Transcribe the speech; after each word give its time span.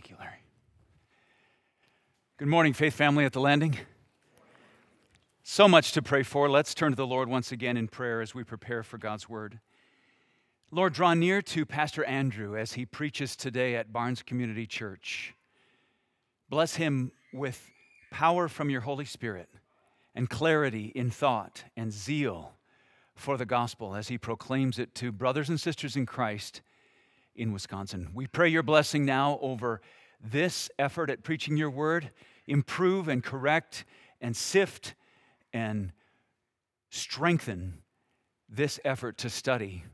Thank 0.00 0.08
you, 0.12 0.16
Larry. 0.18 0.42
Good 2.38 2.48
morning, 2.48 2.72
Faith 2.72 2.94
Family 2.94 3.26
at 3.26 3.34
the 3.34 3.40
Landing. 3.40 3.76
So 5.42 5.68
much 5.68 5.92
to 5.92 6.00
pray 6.00 6.22
for. 6.22 6.48
Let's 6.48 6.72
turn 6.72 6.92
to 6.92 6.96
the 6.96 7.06
Lord 7.06 7.28
once 7.28 7.52
again 7.52 7.76
in 7.76 7.86
prayer 7.86 8.22
as 8.22 8.34
we 8.34 8.42
prepare 8.42 8.82
for 8.82 8.96
God's 8.96 9.28
word. 9.28 9.60
Lord, 10.70 10.94
draw 10.94 11.12
near 11.12 11.42
to 11.42 11.66
Pastor 11.66 12.02
Andrew 12.04 12.56
as 12.56 12.72
he 12.72 12.86
preaches 12.86 13.36
today 13.36 13.76
at 13.76 13.92
Barnes 13.92 14.22
Community 14.22 14.66
Church. 14.66 15.34
Bless 16.48 16.76
him 16.76 17.12
with 17.34 17.70
power 18.10 18.48
from 18.48 18.70
your 18.70 18.80
Holy 18.80 19.04
Spirit 19.04 19.50
and 20.14 20.30
clarity 20.30 20.92
in 20.94 21.10
thought 21.10 21.64
and 21.76 21.92
zeal 21.92 22.54
for 23.14 23.36
the 23.36 23.44
gospel 23.44 23.94
as 23.94 24.08
he 24.08 24.16
proclaims 24.16 24.78
it 24.78 24.94
to 24.94 25.12
brothers 25.12 25.50
and 25.50 25.60
sisters 25.60 25.94
in 25.94 26.06
Christ 26.06 26.62
in 27.40 27.52
Wisconsin. 27.52 28.10
We 28.12 28.26
pray 28.26 28.50
your 28.50 28.62
blessing 28.62 29.06
now 29.06 29.38
over 29.40 29.80
this 30.22 30.68
effort 30.78 31.08
at 31.08 31.24
preaching 31.24 31.56
your 31.56 31.70
word. 31.70 32.10
Improve 32.46 33.08
and 33.08 33.24
correct 33.24 33.86
and 34.20 34.36
sift 34.36 34.94
and 35.52 35.92
strengthen 36.90 37.78
this 38.46 38.78
effort 38.84 39.16
to 39.18 39.30
study 39.30 39.84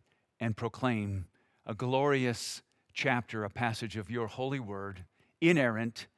and 0.40 0.56
proclaim 0.56 1.27
a 1.64 1.74
glorious 1.74 2.62
chapter, 2.92 3.45
a 3.45 3.51
passage 3.51 3.96
of 3.96 4.10
your 4.10 4.26
holy 4.26 4.59
word, 4.59 5.04
inerrant, 5.40 6.09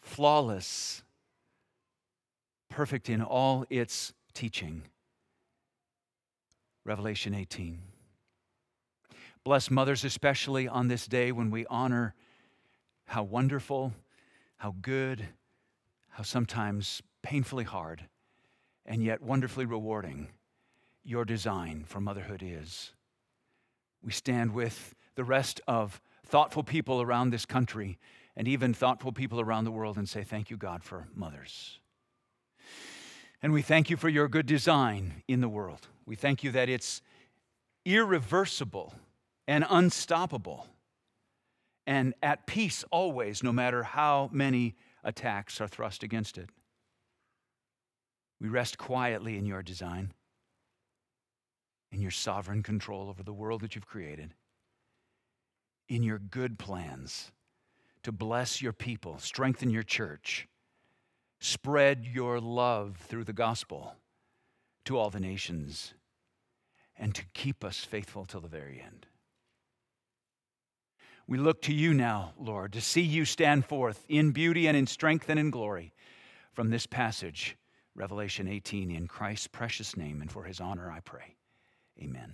flawless, 0.00 1.02
perfect 2.70 3.10
in 3.10 3.20
all 3.20 3.66
its 3.68 4.14
teaching. 4.32 4.82
Revelation 6.84 7.34
18. 7.34 7.89
Bless 9.44 9.70
mothers, 9.70 10.04
especially 10.04 10.68
on 10.68 10.88
this 10.88 11.06
day 11.06 11.32
when 11.32 11.50
we 11.50 11.64
honor 11.66 12.14
how 13.06 13.22
wonderful, 13.22 13.92
how 14.56 14.74
good, 14.82 15.26
how 16.10 16.22
sometimes 16.22 17.02
painfully 17.22 17.64
hard, 17.64 18.04
and 18.84 19.02
yet 19.02 19.22
wonderfully 19.22 19.64
rewarding 19.64 20.28
your 21.02 21.24
design 21.24 21.84
for 21.86 22.00
motherhood 22.00 22.42
is. 22.44 22.92
We 24.02 24.12
stand 24.12 24.52
with 24.52 24.94
the 25.14 25.24
rest 25.24 25.60
of 25.66 26.00
thoughtful 26.26 26.62
people 26.62 27.00
around 27.00 27.30
this 27.30 27.46
country 27.46 27.98
and 28.36 28.46
even 28.46 28.72
thoughtful 28.74 29.12
people 29.12 29.40
around 29.40 29.64
the 29.64 29.70
world 29.70 29.96
and 29.96 30.08
say, 30.08 30.22
Thank 30.22 30.50
you, 30.50 30.56
God, 30.56 30.84
for 30.84 31.08
mothers. 31.14 31.78
And 33.42 33.52
we 33.52 33.62
thank 33.62 33.88
you 33.88 33.96
for 33.96 34.08
your 34.08 34.28
good 34.28 34.46
design 34.46 35.22
in 35.26 35.40
the 35.40 35.48
world. 35.48 35.88
We 36.04 36.14
thank 36.14 36.44
you 36.44 36.50
that 36.52 36.68
it's 36.68 37.00
irreversible 37.84 38.94
and 39.46 39.64
unstoppable 39.68 40.66
and 41.86 42.14
at 42.22 42.46
peace 42.46 42.84
always, 42.90 43.42
no 43.42 43.52
matter 43.52 43.82
how 43.82 44.30
many 44.32 44.76
attacks 45.02 45.60
are 45.60 45.68
thrust 45.68 46.02
against 46.02 46.38
it. 46.38 46.48
We 48.40 48.48
rest 48.48 48.78
quietly 48.78 49.36
in 49.36 49.46
your 49.46 49.62
design 49.62 50.12
in 51.92 52.00
your 52.00 52.10
sovereign 52.10 52.62
control 52.62 53.08
over 53.08 53.22
the 53.22 53.32
world 53.32 53.60
that 53.62 53.74
you've 53.74 53.86
created, 53.86 54.34
in 55.88 56.02
your 56.02 56.18
good 56.18 56.58
plans 56.58 57.32
to 58.02 58.12
bless 58.12 58.62
your 58.62 58.72
people, 58.72 59.18
strengthen 59.18 59.70
your 59.70 59.82
church, 59.82 60.48
spread 61.40 62.06
your 62.06 62.40
love 62.40 62.96
through 62.96 63.24
the 63.24 63.32
gospel 63.32 63.94
to 64.84 64.96
all 64.96 65.10
the 65.10 65.20
nations, 65.20 65.94
and 66.96 67.14
to 67.14 67.24
keep 67.34 67.64
us 67.64 67.84
faithful 67.84 68.24
till 68.24 68.40
the 68.40 68.48
very 68.48 68.80
end. 68.80 69.06
We 71.30 71.38
look 71.38 71.62
to 71.62 71.72
you 71.72 71.94
now, 71.94 72.32
Lord, 72.40 72.72
to 72.72 72.80
see 72.80 73.02
you 73.02 73.24
stand 73.24 73.64
forth 73.64 74.04
in 74.08 74.32
beauty 74.32 74.66
and 74.66 74.76
in 74.76 74.88
strength 74.88 75.28
and 75.28 75.38
in 75.38 75.50
glory 75.50 75.92
from 76.54 76.70
this 76.70 76.86
passage, 76.86 77.56
Revelation 77.94 78.48
18, 78.48 78.90
in 78.90 79.06
Christ's 79.06 79.46
precious 79.46 79.96
name, 79.96 80.22
and 80.22 80.28
for 80.28 80.42
his 80.42 80.58
honor 80.58 80.90
I 80.90 80.98
pray. 80.98 81.36
Amen. 82.02 82.32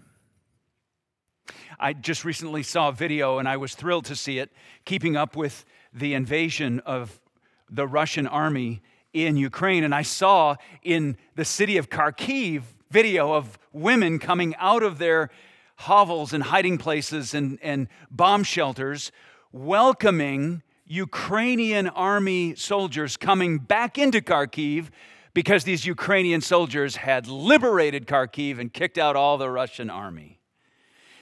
I 1.78 1.92
just 1.92 2.24
recently 2.24 2.62
saw 2.62 2.88
a 2.88 2.92
video 2.92 3.36
and 3.36 3.46
I 3.46 3.58
was 3.58 3.74
thrilled 3.74 4.06
to 4.06 4.16
see 4.16 4.38
it, 4.38 4.50
keeping 4.86 5.14
up 5.14 5.36
with 5.36 5.66
the 5.92 6.14
invasion 6.14 6.80
of 6.86 7.20
the 7.68 7.86
Russian 7.86 8.26
army 8.26 8.80
in 9.12 9.36
Ukraine. 9.36 9.84
And 9.84 9.94
I 9.94 10.02
saw 10.02 10.56
in 10.82 11.18
the 11.34 11.44
city 11.44 11.76
of 11.76 11.90
Kharkiv 11.90 12.62
video 12.90 13.34
of 13.34 13.58
women 13.74 14.18
coming 14.18 14.54
out 14.56 14.82
of 14.82 14.96
their 14.96 15.28
hovels 15.76 16.32
and 16.32 16.42
hiding 16.42 16.78
places 16.78 17.34
and, 17.34 17.58
and 17.62 17.88
bomb 18.10 18.42
shelters, 18.42 19.12
welcoming 19.52 20.62
Ukrainian 20.86 21.88
army 21.88 22.54
soldiers 22.54 23.16
coming 23.16 23.58
back 23.58 23.98
into 23.98 24.20
Kharkiv 24.20 24.88
because 25.34 25.64
these 25.64 25.84
Ukrainian 25.84 26.40
soldiers 26.40 26.96
had 26.96 27.26
liberated 27.26 28.06
Kharkiv 28.06 28.58
and 28.58 28.72
kicked 28.72 28.96
out 28.96 29.16
all 29.16 29.36
the 29.36 29.50
Russian 29.50 29.90
army. 29.90 30.40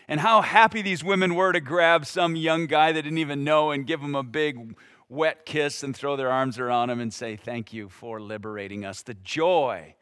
And 0.06 0.20
how 0.20 0.42
happy 0.42 0.82
these 0.82 1.02
women 1.02 1.34
were 1.34 1.52
to 1.52 1.60
grab 1.60 2.06
some 2.06 2.36
young 2.36 2.66
guy 2.66 2.92
they 2.92 3.02
didn't 3.02 3.18
even 3.18 3.42
know 3.42 3.70
and 3.70 3.86
give 3.86 4.00
him 4.00 4.14
a 4.14 4.22
big 4.22 4.76
wet 5.08 5.46
kiss 5.46 5.82
and 5.82 5.96
throw 5.96 6.14
their 6.14 6.30
arms 6.30 6.58
around 6.58 6.90
him 6.90 7.00
and 7.00 7.12
say, 7.12 7.36
Thank 7.36 7.72
you 7.72 7.88
for 7.88 8.20
liberating 8.20 8.84
us. 8.84 9.02
The 9.02 9.14
joy 9.14 9.94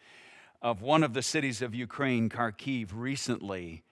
of 0.60 0.82
one 0.82 1.02
of 1.02 1.14
the 1.14 1.22
cities 1.22 1.62
of 1.62 1.74
Ukraine, 1.74 2.28
Kharkiv, 2.28 2.90
recently 2.92 3.82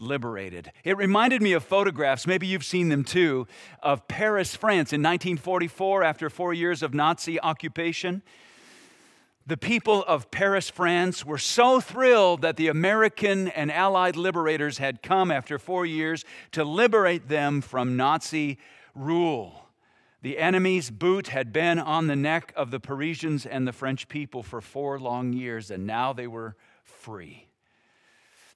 liberated. 0.00 0.72
It 0.84 0.96
reminded 0.96 1.42
me 1.42 1.52
of 1.52 1.64
photographs, 1.64 2.26
maybe 2.26 2.46
you've 2.46 2.64
seen 2.64 2.88
them 2.88 3.04
too, 3.04 3.46
of 3.82 4.08
Paris, 4.08 4.54
France 4.54 4.92
in 4.92 5.02
1944 5.02 6.02
after 6.02 6.30
four 6.30 6.52
years 6.54 6.82
of 6.82 6.94
Nazi 6.94 7.40
occupation 7.40 8.22
the 9.48 9.56
people 9.56 10.04
of 10.06 10.30
Paris, 10.30 10.68
France 10.68 11.24
were 11.24 11.38
so 11.38 11.80
thrilled 11.80 12.42
that 12.42 12.58
the 12.58 12.68
American 12.68 13.48
and 13.48 13.72
Allied 13.72 14.14
liberators 14.14 14.76
had 14.76 15.02
come 15.02 15.30
after 15.30 15.58
four 15.58 15.86
years 15.86 16.22
to 16.52 16.64
liberate 16.64 17.28
them 17.28 17.62
from 17.62 17.96
Nazi 17.96 18.58
rule. 18.94 19.70
The 20.20 20.36
enemy's 20.36 20.90
boot 20.90 21.28
had 21.28 21.50
been 21.50 21.78
on 21.78 22.08
the 22.08 22.16
neck 22.16 22.52
of 22.56 22.70
the 22.70 22.78
Parisians 22.78 23.46
and 23.46 23.66
the 23.66 23.72
French 23.72 24.08
people 24.08 24.42
for 24.42 24.60
four 24.60 25.00
long 25.00 25.32
years, 25.32 25.70
and 25.70 25.86
now 25.86 26.12
they 26.12 26.26
were 26.26 26.54
free. 26.84 27.47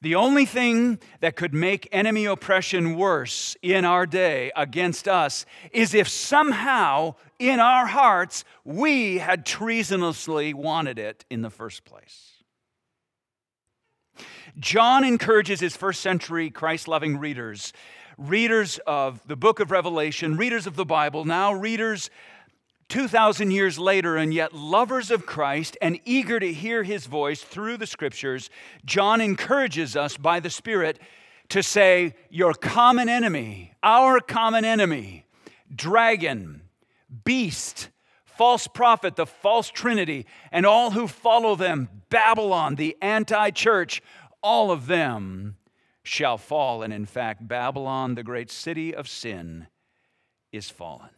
The 0.02 0.16
only 0.16 0.46
thing 0.46 0.98
that 1.20 1.36
could 1.36 1.54
make 1.54 1.88
enemy 1.92 2.24
oppression 2.24 2.96
worse 2.96 3.56
in 3.62 3.84
our 3.84 4.04
day 4.04 4.50
against 4.56 5.06
us 5.06 5.46
is 5.70 5.94
if 5.94 6.08
somehow 6.08 7.14
in 7.38 7.60
our 7.60 7.86
hearts 7.86 8.44
we 8.64 9.18
had 9.18 9.46
treasonously 9.46 10.54
wanted 10.54 10.98
it 10.98 11.24
in 11.30 11.42
the 11.42 11.50
first 11.50 11.84
place. 11.84 12.32
John 14.58 15.04
encourages 15.04 15.60
his 15.60 15.76
first 15.76 16.00
century 16.00 16.50
Christ 16.50 16.88
loving 16.88 17.18
readers, 17.18 17.72
readers 18.18 18.80
of 18.84 19.24
the 19.28 19.36
book 19.36 19.60
of 19.60 19.70
Revelation, 19.70 20.36
readers 20.36 20.66
of 20.66 20.74
the 20.74 20.84
Bible, 20.84 21.24
now 21.24 21.52
readers 21.52 22.10
2,000 22.92 23.52
years 23.52 23.78
later, 23.78 24.18
and 24.18 24.34
yet 24.34 24.52
lovers 24.52 25.10
of 25.10 25.24
Christ 25.24 25.78
and 25.80 25.98
eager 26.04 26.38
to 26.38 26.52
hear 26.52 26.82
his 26.82 27.06
voice 27.06 27.40
through 27.40 27.78
the 27.78 27.86
scriptures, 27.86 28.50
John 28.84 29.22
encourages 29.22 29.96
us 29.96 30.18
by 30.18 30.40
the 30.40 30.50
Spirit 30.50 30.98
to 31.48 31.62
say, 31.62 32.14
Your 32.28 32.52
common 32.52 33.08
enemy, 33.08 33.72
our 33.82 34.20
common 34.20 34.66
enemy, 34.66 35.24
dragon, 35.74 36.64
beast, 37.24 37.88
false 38.26 38.68
prophet, 38.68 39.16
the 39.16 39.24
false 39.24 39.70
trinity, 39.70 40.26
and 40.50 40.66
all 40.66 40.90
who 40.90 41.08
follow 41.08 41.56
them, 41.56 41.88
Babylon, 42.10 42.74
the 42.74 42.94
anti 43.00 43.48
church, 43.52 44.02
all 44.42 44.70
of 44.70 44.86
them 44.86 45.56
shall 46.02 46.36
fall. 46.36 46.82
And 46.82 46.92
in 46.92 47.06
fact, 47.06 47.48
Babylon, 47.48 48.16
the 48.16 48.22
great 48.22 48.50
city 48.50 48.94
of 48.94 49.08
sin, 49.08 49.68
is 50.52 50.68
fallen. 50.68 51.08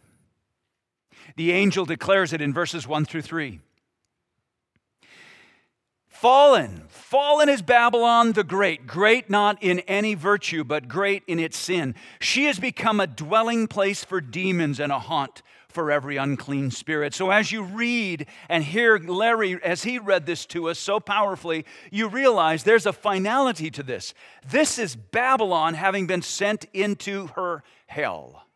The 1.36 1.52
angel 1.52 1.84
declares 1.84 2.32
it 2.32 2.40
in 2.40 2.52
verses 2.52 2.86
1 2.86 3.04
through 3.04 3.22
3. 3.22 3.60
Fallen, 6.24 6.84
fallen 6.88 7.50
is 7.50 7.60
Babylon 7.60 8.32
the 8.32 8.44
Great, 8.44 8.86
great 8.86 9.28
not 9.28 9.62
in 9.62 9.80
any 9.80 10.14
virtue, 10.14 10.64
but 10.64 10.88
great 10.88 11.22
in 11.26 11.38
its 11.38 11.58
sin. 11.58 11.94
She 12.18 12.44
has 12.44 12.58
become 12.58 12.98
a 12.98 13.06
dwelling 13.06 13.66
place 13.66 14.02
for 14.04 14.22
demons 14.22 14.80
and 14.80 14.90
a 14.90 14.98
haunt 14.98 15.42
for 15.68 15.90
every 15.90 16.16
unclean 16.16 16.70
spirit. 16.70 17.12
So, 17.12 17.30
as 17.30 17.52
you 17.52 17.64
read 17.64 18.26
and 18.48 18.64
hear 18.64 18.96
Larry, 18.96 19.62
as 19.62 19.82
he 19.82 19.98
read 19.98 20.24
this 20.24 20.46
to 20.46 20.70
us 20.70 20.78
so 20.78 20.98
powerfully, 20.98 21.66
you 21.90 22.08
realize 22.08 22.62
there's 22.62 22.86
a 22.86 22.92
finality 22.92 23.70
to 23.72 23.82
this. 23.82 24.14
This 24.48 24.78
is 24.78 24.96
Babylon 24.96 25.74
having 25.74 26.06
been 26.06 26.22
sent 26.22 26.64
into 26.72 27.26
her 27.34 27.62
hell. 27.86 28.46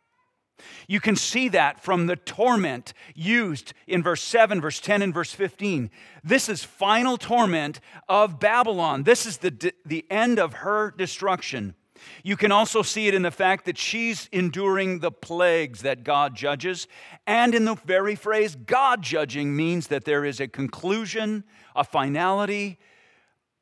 You 0.87 1.01
can 1.01 1.17
see 1.17 1.49
that 1.51 1.83
from 1.83 2.07
the 2.07 2.17
torment 2.17 2.93
used 3.15 3.73
in 3.87 4.03
verse 4.03 4.23
7, 4.23 4.61
verse 4.61 4.81
10, 4.81 5.03
and 5.03 5.15
verse 5.15 5.33
15. 5.33 5.91
This 6.25 6.49
is 6.49 6.65
final 6.65 7.17
torment 7.17 7.81
of 8.09 8.41
Babylon. 8.41 9.05
This 9.05 9.27
is 9.27 9.39
the, 9.39 9.73
the 9.85 10.05
end 10.11 10.39
of 10.39 10.55
her 10.55 10.93
destruction. 10.97 11.75
You 12.23 12.37
can 12.37 12.53
also 12.53 12.83
see 12.83 13.09
it 13.09 13.15
in 13.15 13.23
the 13.23 13.31
fact 13.31 13.65
that 13.65 13.79
she's 13.79 14.29
enduring 14.33 15.01
the 15.01 15.11
plagues 15.11 15.83
that 15.83 16.05
God 16.05 16.35
judges. 16.35 16.87
And 17.27 17.55
in 17.55 17.65
the 17.65 17.75
very 17.75 18.15
phrase 18.15 18.55
God 18.55 19.03
judging 19.03 19.57
means 19.57 19.89
that 19.89 20.05
there 20.05 20.25
is 20.25 20.41
a 20.41 20.49
conclusion, 20.49 21.45
a 21.75 21.85
finality, 21.85 22.79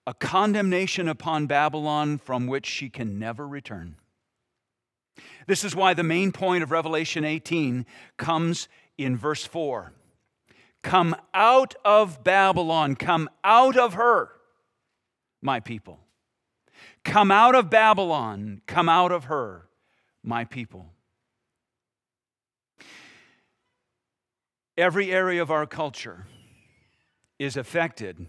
a 0.06 0.14
condemnation 0.14 1.08
upon 1.08 1.46
Babylon 1.46 2.18
from 2.18 2.46
which 2.46 2.66
she 2.66 2.88
can 2.88 3.18
never 3.18 3.46
return. 3.46 3.96
This 5.46 5.64
is 5.64 5.74
why 5.74 5.94
the 5.94 6.02
main 6.02 6.32
point 6.32 6.62
of 6.62 6.70
Revelation 6.70 7.24
18 7.24 7.86
comes 8.16 8.68
in 8.98 9.16
verse 9.16 9.44
4. 9.44 9.92
Come 10.82 11.16
out 11.34 11.74
of 11.84 12.22
Babylon, 12.22 12.96
come 12.96 13.28
out 13.42 13.76
of 13.76 13.94
her, 13.94 14.30
my 15.40 15.60
people. 15.60 16.00
Come 17.04 17.30
out 17.30 17.54
of 17.54 17.70
Babylon, 17.70 18.60
come 18.66 18.88
out 18.88 19.12
of 19.12 19.24
her, 19.24 19.68
my 20.22 20.44
people. 20.44 20.92
Every 24.76 25.10
area 25.10 25.40
of 25.40 25.50
our 25.50 25.66
culture 25.66 26.26
is 27.38 27.56
affected 27.56 28.26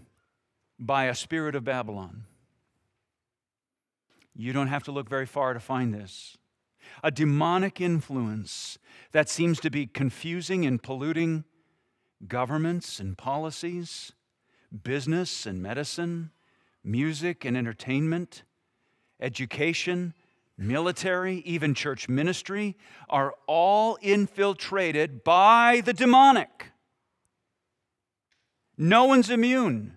by 0.78 1.04
a 1.04 1.14
spirit 1.14 1.54
of 1.54 1.64
Babylon. 1.64 2.24
You 4.34 4.52
don't 4.52 4.68
have 4.68 4.84
to 4.84 4.92
look 4.92 5.08
very 5.08 5.26
far 5.26 5.52
to 5.52 5.60
find 5.60 5.92
this. 5.92 6.37
A 7.02 7.10
demonic 7.10 7.80
influence 7.80 8.78
that 9.12 9.28
seems 9.28 9.60
to 9.60 9.70
be 9.70 9.86
confusing 9.86 10.66
and 10.66 10.82
polluting 10.82 11.44
governments 12.26 12.98
and 12.98 13.16
policies, 13.16 14.12
business 14.82 15.46
and 15.46 15.62
medicine, 15.62 16.30
music 16.82 17.44
and 17.44 17.56
entertainment, 17.56 18.42
education, 19.20 20.14
military, 20.56 21.36
even 21.38 21.74
church 21.74 22.08
ministry 22.08 22.76
are 23.08 23.34
all 23.46 23.96
infiltrated 24.02 25.22
by 25.22 25.82
the 25.84 25.92
demonic. 25.92 26.72
No 28.76 29.04
one's 29.04 29.30
immune. 29.30 29.96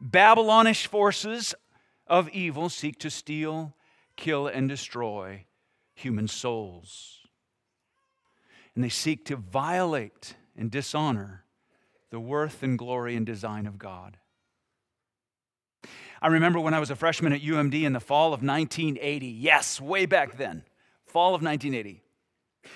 Babylonish 0.00 0.86
forces 0.86 1.54
of 2.06 2.28
evil 2.30 2.68
seek 2.68 2.98
to 3.00 3.10
steal, 3.10 3.74
kill, 4.16 4.46
and 4.46 4.68
destroy 4.68 5.44
human 5.98 6.28
souls. 6.28 7.26
And 8.74 8.84
they 8.84 8.88
seek 8.88 9.24
to 9.26 9.36
violate 9.36 10.36
and 10.56 10.70
dishonor 10.70 11.44
the 12.10 12.20
worth 12.20 12.62
and 12.62 12.78
glory 12.78 13.16
and 13.16 13.26
design 13.26 13.66
of 13.66 13.78
God. 13.78 14.16
I 16.20 16.28
remember 16.28 16.58
when 16.58 16.74
I 16.74 16.80
was 16.80 16.90
a 16.90 16.96
freshman 16.96 17.32
at 17.32 17.42
UMD 17.42 17.82
in 17.82 17.92
the 17.92 18.00
fall 18.00 18.28
of 18.28 18.42
1980. 18.42 19.26
Yes, 19.26 19.80
way 19.80 20.06
back 20.06 20.36
then, 20.36 20.64
fall 21.06 21.34
of 21.34 21.42
1980. 21.42 22.02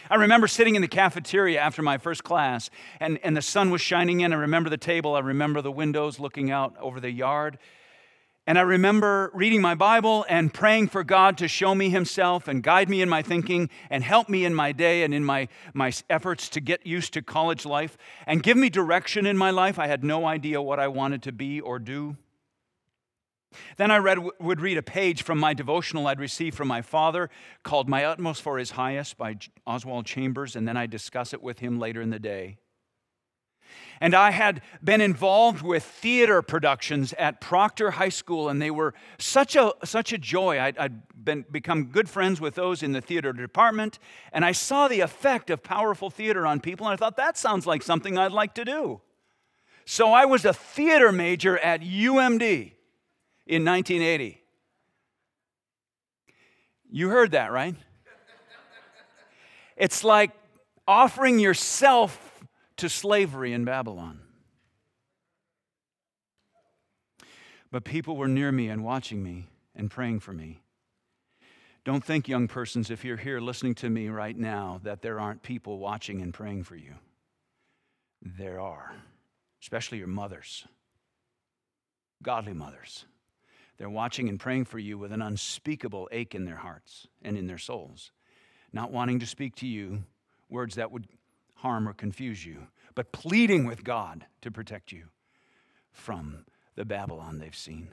I 0.08 0.14
remember 0.14 0.46
sitting 0.46 0.76
in 0.76 0.82
the 0.82 0.88
cafeteria 0.88 1.60
after 1.60 1.82
my 1.82 1.98
first 1.98 2.24
class, 2.24 2.70
and, 3.00 3.18
and 3.22 3.36
the 3.36 3.42
sun 3.42 3.70
was 3.70 3.80
shining 3.80 4.20
in. 4.20 4.32
I 4.32 4.36
remember 4.36 4.70
the 4.70 4.76
table, 4.76 5.14
I 5.14 5.20
remember 5.20 5.60
the 5.60 5.72
windows 5.72 6.20
looking 6.20 6.50
out 6.50 6.74
over 6.80 7.00
the 7.00 7.10
yard. 7.10 7.58
And 8.52 8.58
I 8.58 8.62
remember 8.64 9.30
reading 9.32 9.62
my 9.62 9.74
Bible 9.74 10.26
and 10.28 10.52
praying 10.52 10.88
for 10.88 11.02
God 11.02 11.38
to 11.38 11.48
show 11.48 11.74
me 11.74 11.88
Himself 11.88 12.48
and 12.48 12.62
guide 12.62 12.90
me 12.90 13.00
in 13.00 13.08
my 13.08 13.22
thinking 13.22 13.70
and 13.88 14.04
help 14.04 14.28
me 14.28 14.44
in 14.44 14.54
my 14.54 14.72
day 14.72 15.04
and 15.04 15.14
in 15.14 15.24
my, 15.24 15.48
my 15.72 15.90
efforts 16.10 16.50
to 16.50 16.60
get 16.60 16.86
used 16.86 17.14
to 17.14 17.22
college 17.22 17.64
life 17.64 17.96
and 18.26 18.42
give 18.42 18.58
me 18.58 18.68
direction 18.68 19.24
in 19.24 19.38
my 19.38 19.48
life. 19.48 19.78
I 19.78 19.86
had 19.86 20.04
no 20.04 20.26
idea 20.26 20.60
what 20.60 20.78
I 20.78 20.88
wanted 20.88 21.22
to 21.22 21.32
be 21.32 21.62
or 21.62 21.78
do. 21.78 22.18
Then 23.78 23.90
I 23.90 23.96
read, 23.96 24.18
would 24.38 24.60
read 24.60 24.76
a 24.76 24.82
page 24.82 25.22
from 25.22 25.38
my 25.38 25.54
devotional 25.54 26.06
I'd 26.06 26.20
received 26.20 26.54
from 26.54 26.68
my 26.68 26.82
father 26.82 27.30
called 27.62 27.88
My 27.88 28.04
Utmost 28.04 28.42
for 28.42 28.58
His 28.58 28.72
Highest 28.72 29.16
by 29.16 29.36
Oswald 29.66 30.04
Chambers, 30.04 30.56
and 30.56 30.68
then 30.68 30.76
I 30.76 30.84
discuss 30.84 31.32
it 31.32 31.42
with 31.42 31.60
him 31.60 31.78
later 31.78 32.02
in 32.02 32.10
the 32.10 32.18
day. 32.18 32.58
And 34.00 34.14
I 34.14 34.32
had 34.32 34.62
been 34.82 35.00
involved 35.00 35.62
with 35.62 35.84
theater 35.84 36.42
productions 36.42 37.12
at 37.14 37.40
Proctor 37.40 37.92
High 37.92 38.08
School, 38.08 38.48
and 38.48 38.60
they 38.60 38.70
were 38.70 38.94
such 39.18 39.54
a, 39.54 39.72
such 39.84 40.12
a 40.12 40.18
joy. 40.18 40.60
I'd, 40.60 40.76
I'd 40.76 41.24
been, 41.24 41.44
become 41.50 41.86
good 41.86 42.08
friends 42.08 42.40
with 42.40 42.54
those 42.56 42.82
in 42.82 42.92
the 42.92 43.00
theater 43.00 43.32
department, 43.32 43.98
and 44.32 44.44
I 44.44 44.52
saw 44.52 44.88
the 44.88 45.00
effect 45.00 45.50
of 45.50 45.62
powerful 45.62 46.10
theater 46.10 46.46
on 46.46 46.60
people, 46.60 46.86
and 46.86 46.94
I 46.94 46.96
thought, 46.96 47.16
that 47.16 47.38
sounds 47.38 47.66
like 47.66 47.82
something 47.82 48.18
I'd 48.18 48.32
like 48.32 48.54
to 48.54 48.64
do. 48.64 49.00
So 49.84 50.12
I 50.12 50.24
was 50.24 50.44
a 50.44 50.52
theater 50.52 51.12
major 51.12 51.58
at 51.58 51.80
UMD 51.80 52.72
in 53.46 53.64
1980. 53.64 54.42
You 56.90 57.08
heard 57.08 57.30
that, 57.30 57.52
right? 57.52 57.74
It's 59.76 60.04
like 60.04 60.30
offering 60.86 61.38
yourself 61.38 62.31
to 62.82 62.88
slavery 62.88 63.52
in 63.52 63.64
Babylon. 63.64 64.18
But 67.70 67.84
people 67.84 68.16
were 68.16 68.26
near 68.26 68.50
me 68.50 68.68
and 68.68 68.82
watching 68.82 69.22
me 69.22 69.46
and 69.76 69.88
praying 69.88 70.18
for 70.18 70.32
me. 70.32 70.62
Don't 71.84 72.04
think, 72.04 72.26
young 72.26 72.48
persons, 72.48 72.90
if 72.90 73.04
you're 73.04 73.16
here 73.16 73.38
listening 73.38 73.76
to 73.76 73.88
me 73.88 74.08
right 74.08 74.36
now, 74.36 74.80
that 74.82 75.00
there 75.00 75.20
aren't 75.20 75.44
people 75.44 75.78
watching 75.78 76.22
and 76.22 76.34
praying 76.34 76.64
for 76.64 76.74
you. 76.74 76.94
There 78.20 78.58
are, 78.58 78.96
especially 79.62 79.98
your 79.98 80.08
mothers, 80.08 80.66
godly 82.20 82.52
mothers. 82.52 83.04
They're 83.78 83.88
watching 83.88 84.28
and 84.28 84.40
praying 84.40 84.64
for 84.64 84.80
you 84.80 84.98
with 84.98 85.12
an 85.12 85.22
unspeakable 85.22 86.08
ache 86.10 86.34
in 86.34 86.46
their 86.46 86.56
hearts 86.56 87.06
and 87.22 87.38
in 87.38 87.46
their 87.46 87.58
souls, 87.58 88.10
not 88.72 88.90
wanting 88.90 89.20
to 89.20 89.26
speak 89.26 89.54
to 89.56 89.68
you 89.68 90.02
words 90.48 90.74
that 90.74 90.90
would 90.90 91.06
harm 91.62 91.88
or 91.88 91.92
confuse 91.92 92.44
you, 92.44 92.66
but 92.94 93.12
pleading 93.12 93.66
with 93.66 93.84
God 93.84 94.26
to 94.42 94.50
protect 94.50 94.92
you 94.92 95.04
from 95.92 96.44
the 96.74 96.84
Babylon 96.84 97.38
they've 97.38 97.56
seen. 97.56 97.88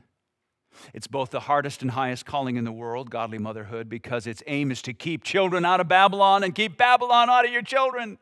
It's 0.93 1.07
both 1.07 1.31
the 1.31 1.41
hardest 1.41 1.81
and 1.81 1.91
highest 1.91 2.25
calling 2.25 2.55
in 2.55 2.63
the 2.63 2.71
world, 2.71 3.09
godly 3.09 3.37
motherhood, 3.37 3.89
because 3.89 4.27
its 4.27 4.43
aim 4.47 4.71
is 4.71 4.81
to 4.83 4.93
keep 4.93 5.23
children 5.23 5.65
out 5.65 5.79
of 5.79 5.87
Babylon 5.87 6.43
and 6.43 6.53
keep 6.53 6.77
Babylon 6.77 7.29
out 7.29 7.45
of 7.45 7.51
your 7.51 7.61
children. 7.61 8.17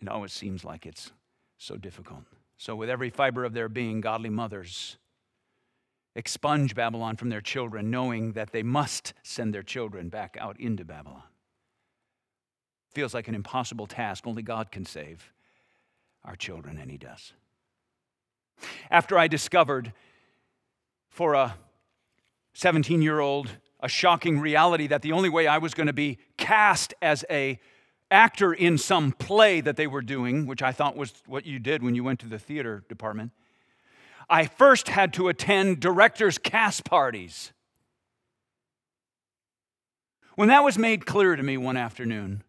It 0.00 0.08
always 0.08 0.32
seems 0.32 0.64
like 0.64 0.86
it's 0.86 1.12
so 1.58 1.76
difficult. 1.76 2.24
So, 2.56 2.76
with 2.76 2.88
every 2.88 3.10
fiber 3.10 3.44
of 3.44 3.52
their 3.52 3.68
being, 3.68 4.00
godly 4.00 4.30
mothers 4.30 4.96
expunge 6.14 6.74
Babylon 6.74 7.16
from 7.16 7.28
their 7.28 7.40
children, 7.40 7.90
knowing 7.90 8.32
that 8.32 8.52
they 8.52 8.62
must 8.62 9.14
send 9.22 9.52
their 9.52 9.62
children 9.62 10.08
back 10.08 10.36
out 10.38 10.58
into 10.60 10.84
Babylon. 10.84 11.24
Feels 12.94 13.12
like 13.12 13.26
an 13.26 13.34
impossible 13.34 13.86
task. 13.88 14.24
Only 14.24 14.42
God 14.42 14.70
can 14.70 14.86
save 14.86 15.32
our 16.24 16.36
children, 16.36 16.78
and 16.78 16.90
He 16.90 16.96
does. 16.96 17.32
After 18.88 19.18
I 19.18 19.26
discovered 19.26 19.92
for 21.08 21.34
a 21.34 21.56
17 22.54 23.02
year 23.02 23.18
old 23.18 23.50
a 23.80 23.88
shocking 23.88 24.38
reality 24.38 24.86
that 24.86 25.02
the 25.02 25.10
only 25.10 25.28
way 25.28 25.48
I 25.48 25.58
was 25.58 25.74
going 25.74 25.88
to 25.88 25.92
be 25.92 26.18
cast 26.38 26.94
as 27.02 27.24
a 27.28 27.58
actor 28.12 28.52
in 28.52 28.78
some 28.78 29.10
play 29.10 29.60
that 29.60 29.76
they 29.76 29.88
were 29.88 30.00
doing, 30.00 30.46
which 30.46 30.62
I 30.62 30.70
thought 30.70 30.96
was 30.96 31.12
what 31.26 31.44
you 31.44 31.58
did 31.58 31.82
when 31.82 31.96
you 31.96 32.04
went 32.04 32.20
to 32.20 32.28
the 32.28 32.38
theater 32.38 32.84
department, 32.88 33.32
I 34.30 34.46
first 34.46 34.88
had 34.88 35.12
to 35.14 35.26
attend 35.28 35.80
director's 35.80 36.38
cast 36.38 36.84
parties. 36.84 37.52
When 40.36 40.48
that 40.48 40.62
was 40.62 40.78
made 40.78 41.06
clear 41.06 41.34
to 41.34 41.42
me 41.42 41.56
one 41.56 41.76
afternoon, 41.76 42.43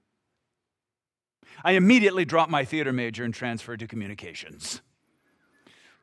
I 1.64 1.74
immediately 1.74 2.26
dropped 2.26 2.52
my 2.52 2.66
theater 2.66 2.94
major 2.94 3.24
and 3.24 3.34
transferred 3.34 3.80
to 3.80 3.88
communications. 3.88 4.82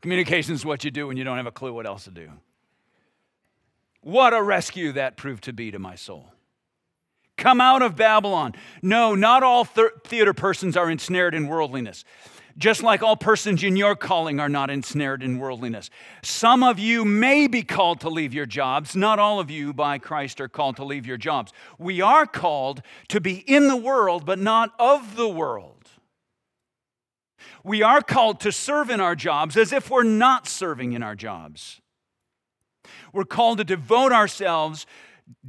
Communications 0.00 0.60
is 0.60 0.66
what 0.66 0.84
you 0.84 0.90
do 0.90 1.06
when 1.06 1.16
you 1.16 1.24
don't 1.24 1.36
have 1.36 1.46
a 1.46 1.52
clue 1.52 1.72
what 1.72 1.86
else 1.86 2.04
to 2.04 2.10
do. 2.10 2.30
What 4.00 4.34
a 4.34 4.42
rescue 4.42 4.92
that 4.92 5.16
proved 5.16 5.44
to 5.44 5.52
be 5.52 5.70
to 5.70 5.78
my 5.78 5.94
soul. 5.94 6.32
Come 7.36 7.60
out 7.60 7.82
of 7.82 7.96
Babylon. 7.96 8.54
No, 8.82 9.14
not 9.14 9.42
all 9.42 9.64
theater 9.64 10.34
persons 10.34 10.76
are 10.76 10.90
ensnared 10.90 11.34
in 11.34 11.48
worldliness 11.48 12.04
just 12.56 12.82
like 12.82 13.02
all 13.02 13.16
persons 13.16 13.62
in 13.62 13.76
your 13.76 13.96
calling 13.96 14.40
are 14.40 14.48
not 14.48 14.70
ensnared 14.70 15.22
in 15.22 15.38
worldliness. 15.38 15.90
Some 16.22 16.62
of 16.62 16.78
you 16.78 17.04
may 17.04 17.46
be 17.46 17.62
called 17.62 18.00
to 18.00 18.08
leave 18.08 18.34
your 18.34 18.46
jobs. 18.46 18.94
Not 18.94 19.18
all 19.18 19.40
of 19.40 19.50
you 19.50 19.72
by 19.72 19.98
Christ 19.98 20.40
are 20.40 20.48
called 20.48 20.76
to 20.76 20.84
leave 20.84 21.06
your 21.06 21.16
jobs. 21.16 21.52
We 21.78 22.00
are 22.00 22.26
called 22.26 22.82
to 23.08 23.20
be 23.20 23.36
in 23.46 23.68
the 23.68 23.76
world, 23.76 24.24
but 24.26 24.38
not 24.38 24.72
of 24.78 25.16
the 25.16 25.28
world. 25.28 25.88
We 27.64 27.82
are 27.82 28.02
called 28.02 28.40
to 28.40 28.52
serve 28.52 28.90
in 28.90 29.00
our 29.00 29.14
jobs 29.14 29.56
as 29.56 29.72
if 29.72 29.90
we're 29.90 30.02
not 30.02 30.48
serving 30.48 30.92
in 30.92 31.02
our 31.02 31.14
jobs. 31.14 31.80
We're 33.12 33.24
called 33.24 33.58
to 33.58 33.64
devote 33.64 34.12
ourselves 34.12 34.86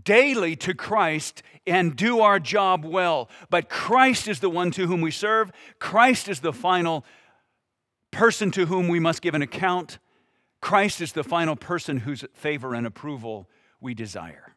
daily 0.03 0.55
to 0.57 0.73
Christ 0.73 1.43
and 1.65 1.95
do 1.95 2.21
our 2.21 2.39
job 2.39 2.85
well. 2.85 3.29
But 3.49 3.69
Christ 3.69 4.27
is 4.27 4.39
the 4.39 4.49
one 4.49 4.71
to 4.71 4.87
whom 4.87 5.01
we 5.01 5.11
serve, 5.11 5.51
Christ 5.79 6.27
is 6.27 6.39
the 6.39 6.53
final 6.53 7.05
person 8.11 8.51
to 8.51 8.65
whom 8.67 8.87
we 8.87 8.99
must 8.99 9.21
give 9.21 9.33
an 9.33 9.41
account. 9.41 9.97
Christ 10.61 11.01
is 11.01 11.11
the 11.11 11.23
final 11.23 11.55
person 11.55 11.97
whose 11.97 12.23
favor 12.33 12.73
and 12.73 12.87
approval 12.87 13.49
we 13.81 13.93
desire. 13.93 14.55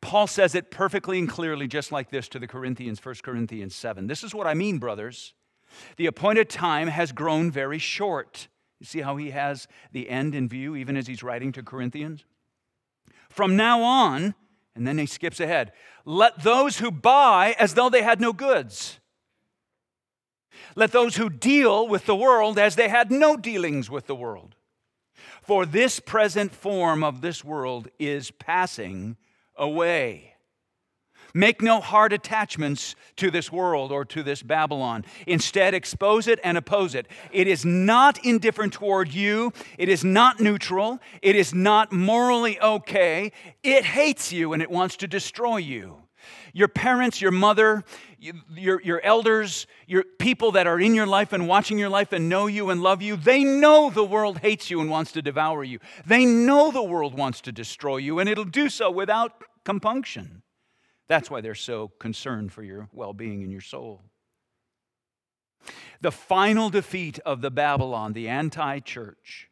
Paul 0.00 0.26
says 0.26 0.54
it 0.54 0.70
perfectly 0.70 1.18
and 1.18 1.28
clearly, 1.28 1.66
just 1.66 1.92
like 1.92 2.10
this 2.10 2.28
to 2.28 2.38
the 2.38 2.46
Corinthians, 2.46 3.04
1 3.04 3.16
Corinthians 3.22 3.74
7. 3.74 4.06
This 4.06 4.22
is 4.22 4.34
what 4.34 4.46
I 4.46 4.54
mean, 4.54 4.78
brothers. 4.78 5.34
The 5.96 6.06
appointed 6.06 6.48
time 6.48 6.88
has 6.88 7.12
grown 7.12 7.50
very 7.50 7.78
short. 7.78 8.48
You 8.80 8.86
see 8.86 9.00
how 9.00 9.16
he 9.16 9.30
has 9.30 9.66
the 9.92 10.08
end 10.08 10.34
in 10.34 10.48
view, 10.48 10.76
even 10.76 10.96
as 10.96 11.06
he's 11.06 11.22
writing 11.22 11.52
to 11.52 11.62
Corinthians? 11.62 12.24
From 13.28 13.56
now 13.56 13.82
on, 13.82 14.34
and 14.74 14.86
then 14.86 14.98
he 14.98 15.06
skips 15.06 15.40
ahead, 15.40 15.72
let 16.04 16.42
those 16.42 16.78
who 16.78 16.90
buy 16.90 17.54
as 17.58 17.74
though 17.74 17.90
they 17.90 18.02
had 18.02 18.20
no 18.20 18.32
goods. 18.32 18.98
Let 20.74 20.92
those 20.92 21.16
who 21.16 21.28
deal 21.28 21.86
with 21.88 22.06
the 22.06 22.16
world 22.16 22.58
as 22.58 22.76
they 22.76 22.88
had 22.88 23.10
no 23.10 23.36
dealings 23.36 23.90
with 23.90 24.06
the 24.06 24.14
world. 24.14 24.54
For 25.42 25.66
this 25.66 26.00
present 26.00 26.54
form 26.54 27.02
of 27.02 27.20
this 27.20 27.44
world 27.44 27.88
is 27.98 28.30
passing 28.30 29.16
away. 29.56 30.34
Make 31.34 31.62
no 31.62 31.80
hard 31.80 32.12
attachments 32.12 32.94
to 33.16 33.30
this 33.30 33.52
world 33.52 33.92
or 33.92 34.04
to 34.06 34.22
this 34.22 34.42
Babylon. 34.42 35.04
Instead, 35.26 35.74
expose 35.74 36.26
it 36.26 36.40
and 36.42 36.56
oppose 36.56 36.94
it. 36.94 37.06
It 37.32 37.46
is 37.46 37.64
not 37.64 38.24
indifferent 38.24 38.72
toward 38.72 39.12
you. 39.12 39.52
It 39.76 39.88
is 39.88 40.04
not 40.04 40.40
neutral. 40.40 40.98
It 41.20 41.36
is 41.36 41.52
not 41.54 41.92
morally 41.92 42.60
okay. 42.60 43.32
It 43.62 43.84
hates 43.84 44.32
you 44.32 44.52
and 44.52 44.62
it 44.62 44.70
wants 44.70 44.96
to 44.98 45.06
destroy 45.08 45.58
you. 45.58 46.02
Your 46.52 46.68
parents, 46.68 47.20
your 47.20 47.30
mother, 47.30 47.84
your, 48.18 48.82
your 48.82 49.00
elders, 49.02 49.66
your 49.86 50.04
people 50.18 50.52
that 50.52 50.66
are 50.66 50.80
in 50.80 50.94
your 50.94 51.06
life 51.06 51.32
and 51.32 51.46
watching 51.46 51.78
your 51.78 51.88
life 51.88 52.12
and 52.12 52.28
know 52.28 52.46
you 52.46 52.70
and 52.70 52.82
love 52.82 53.02
you, 53.02 53.16
they 53.16 53.44
know 53.44 53.90
the 53.90 54.04
world 54.04 54.38
hates 54.38 54.70
you 54.70 54.80
and 54.80 54.90
wants 54.90 55.12
to 55.12 55.22
devour 55.22 55.62
you. 55.62 55.78
They 56.06 56.26
know 56.26 56.70
the 56.70 56.82
world 56.82 57.16
wants 57.16 57.40
to 57.42 57.52
destroy 57.52 57.98
you, 57.98 58.18
and 58.18 58.28
it'll 58.28 58.44
do 58.44 58.68
so 58.68 58.90
without 58.90 59.44
compunction. 59.64 60.42
That's 61.08 61.30
why 61.30 61.40
they're 61.40 61.54
so 61.54 61.88
concerned 61.98 62.52
for 62.52 62.62
your 62.62 62.88
well 62.92 63.12
being 63.12 63.42
and 63.42 63.50
your 63.50 63.62
soul. 63.62 64.02
The 66.00 66.12
final 66.12 66.70
defeat 66.70 67.18
of 67.20 67.40
the 67.40 67.50
Babylon, 67.50 68.12
the 68.12 68.28
anti 68.28 68.78
church, 68.80 69.50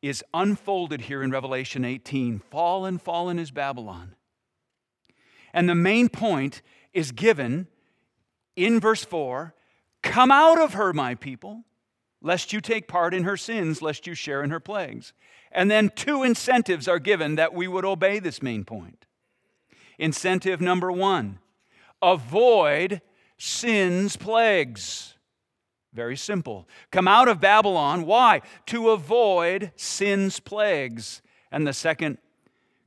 is 0.00 0.24
unfolded 0.32 1.02
here 1.02 1.22
in 1.22 1.30
Revelation 1.30 1.84
18. 1.84 2.38
Fallen, 2.38 2.98
fallen 2.98 3.38
is 3.38 3.50
Babylon. 3.50 4.14
And 5.52 5.68
the 5.68 5.74
main 5.74 6.08
point 6.08 6.62
is 6.92 7.12
given 7.12 7.68
in 8.56 8.80
verse 8.80 9.04
4 9.04 9.54
Come 10.02 10.30
out 10.30 10.60
of 10.60 10.74
her, 10.74 10.92
my 10.92 11.14
people, 11.14 11.64
lest 12.20 12.52
you 12.52 12.60
take 12.60 12.86
part 12.86 13.14
in 13.14 13.24
her 13.24 13.38
sins, 13.38 13.80
lest 13.80 14.06
you 14.06 14.14
share 14.14 14.42
in 14.42 14.50
her 14.50 14.60
plagues. 14.60 15.14
And 15.50 15.70
then 15.70 15.90
two 15.94 16.22
incentives 16.22 16.86
are 16.86 16.98
given 16.98 17.36
that 17.36 17.54
we 17.54 17.66
would 17.66 17.84
obey 17.84 18.18
this 18.18 18.42
main 18.42 18.64
point. 18.64 19.06
Incentive 19.98 20.60
number 20.60 20.90
one 20.90 21.38
avoid 22.02 23.00
sin's 23.38 24.16
plagues. 24.16 25.14
Very 25.92 26.16
simple. 26.16 26.68
Come 26.90 27.06
out 27.06 27.28
of 27.28 27.40
Babylon. 27.40 28.04
Why? 28.04 28.42
To 28.66 28.90
avoid 28.90 29.72
sin's 29.76 30.40
plagues. 30.40 31.22
And 31.52 31.66
the 31.66 31.72
second, 31.72 32.18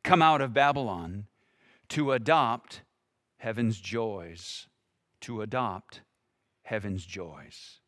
come 0.03 0.21
out 0.21 0.41
of 0.41 0.53
Babylon 0.53 1.25
to 1.89 2.11
adopt 2.11 2.81
heaven's 3.37 3.79
joys. 3.79 4.67
To 5.21 5.41
adopt 5.41 6.01
heaven's 6.63 7.05
joys. 7.05 7.79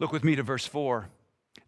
Look 0.00 0.12
with 0.12 0.24
me 0.24 0.34
to 0.36 0.42
verse 0.42 0.66
4. 0.66 1.08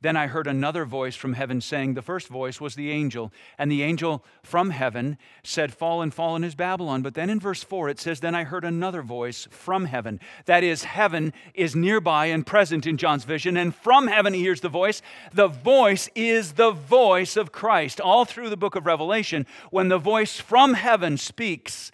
Then 0.01 0.17
I 0.17 0.27
heard 0.27 0.47
another 0.47 0.85
voice 0.85 1.17
from 1.17 1.35
heaven 1.35 1.61
saying, 1.61 1.95
The 1.95 2.03
first 2.03 2.29
voice 2.29 2.61
was 2.61 2.75
the 2.75 2.91
angel, 2.91 3.33
and 3.59 3.71
the 3.71 3.83
angel 3.83 4.25
from 4.43 4.71
heaven 4.71 5.19
said, 5.43 5.73
Fallen, 5.73 6.11
fallen 6.11 6.45
is 6.45 6.55
Babylon. 6.55 7.03
But 7.03 7.15
then 7.15 7.31
in 7.31 7.41
verse 7.41 7.63
4 7.63 7.89
it 7.89 8.01
says, 8.01 8.21
Then 8.21 8.35
I 8.35 8.45
heard 8.45 8.65
another 8.65 9.03
voice 9.03 9.47
from 9.51 9.87
heaven. 9.87 10.21
That 10.47 10.65
is, 10.65 10.85
heaven 10.85 11.33
is 11.55 11.77
nearby 11.77 12.27
and 12.27 12.47
present 12.47 12.87
in 12.87 12.97
John's 12.97 13.25
vision, 13.25 13.57
and 13.57 13.75
from 13.75 14.07
heaven 14.07 14.35
he 14.35 14.41
hears 14.41 14.61
the 14.61 14.69
voice. 14.69 15.03
The 15.33 15.49
voice 15.49 16.09
is 16.15 16.53
the 16.53 16.71
voice 16.71 17.37
of 17.37 17.53
Christ. 17.53 18.01
All 18.01 18.25
through 18.25 18.51
the 18.51 18.57
book 18.57 18.77
of 18.77 18.87
Revelation, 18.87 19.47
when 19.71 19.89
the 19.89 19.99
voice 19.99 20.41
from 20.41 20.75
heaven 20.75 21.17
speaks, 21.17 21.93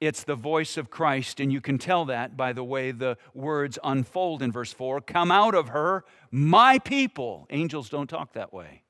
it's 0.00 0.24
the 0.24 0.34
voice 0.34 0.76
of 0.76 0.90
Christ, 0.90 1.40
and 1.40 1.52
you 1.52 1.60
can 1.60 1.78
tell 1.78 2.04
that 2.06 2.36
by 2.36 2.52
the 2.52 2.64
way 2.64 2.90
the 2.90 3.16
words 3.32 3.78
unfold 3.82 4.42
in 4.42 4.52
verse 4.52 4.72
4 4.72 5.00
Come 5.00 5.30
out 5.30 5.54
of 5.54 5.68
her, 5.68 6.04
my 6.30 6.78
people. 6.78 7.46
Angels 7.50 7.88
don't 7.88 8.08
talk 8.08 8.34
that 8.34 8.52
way. 8.52 8.82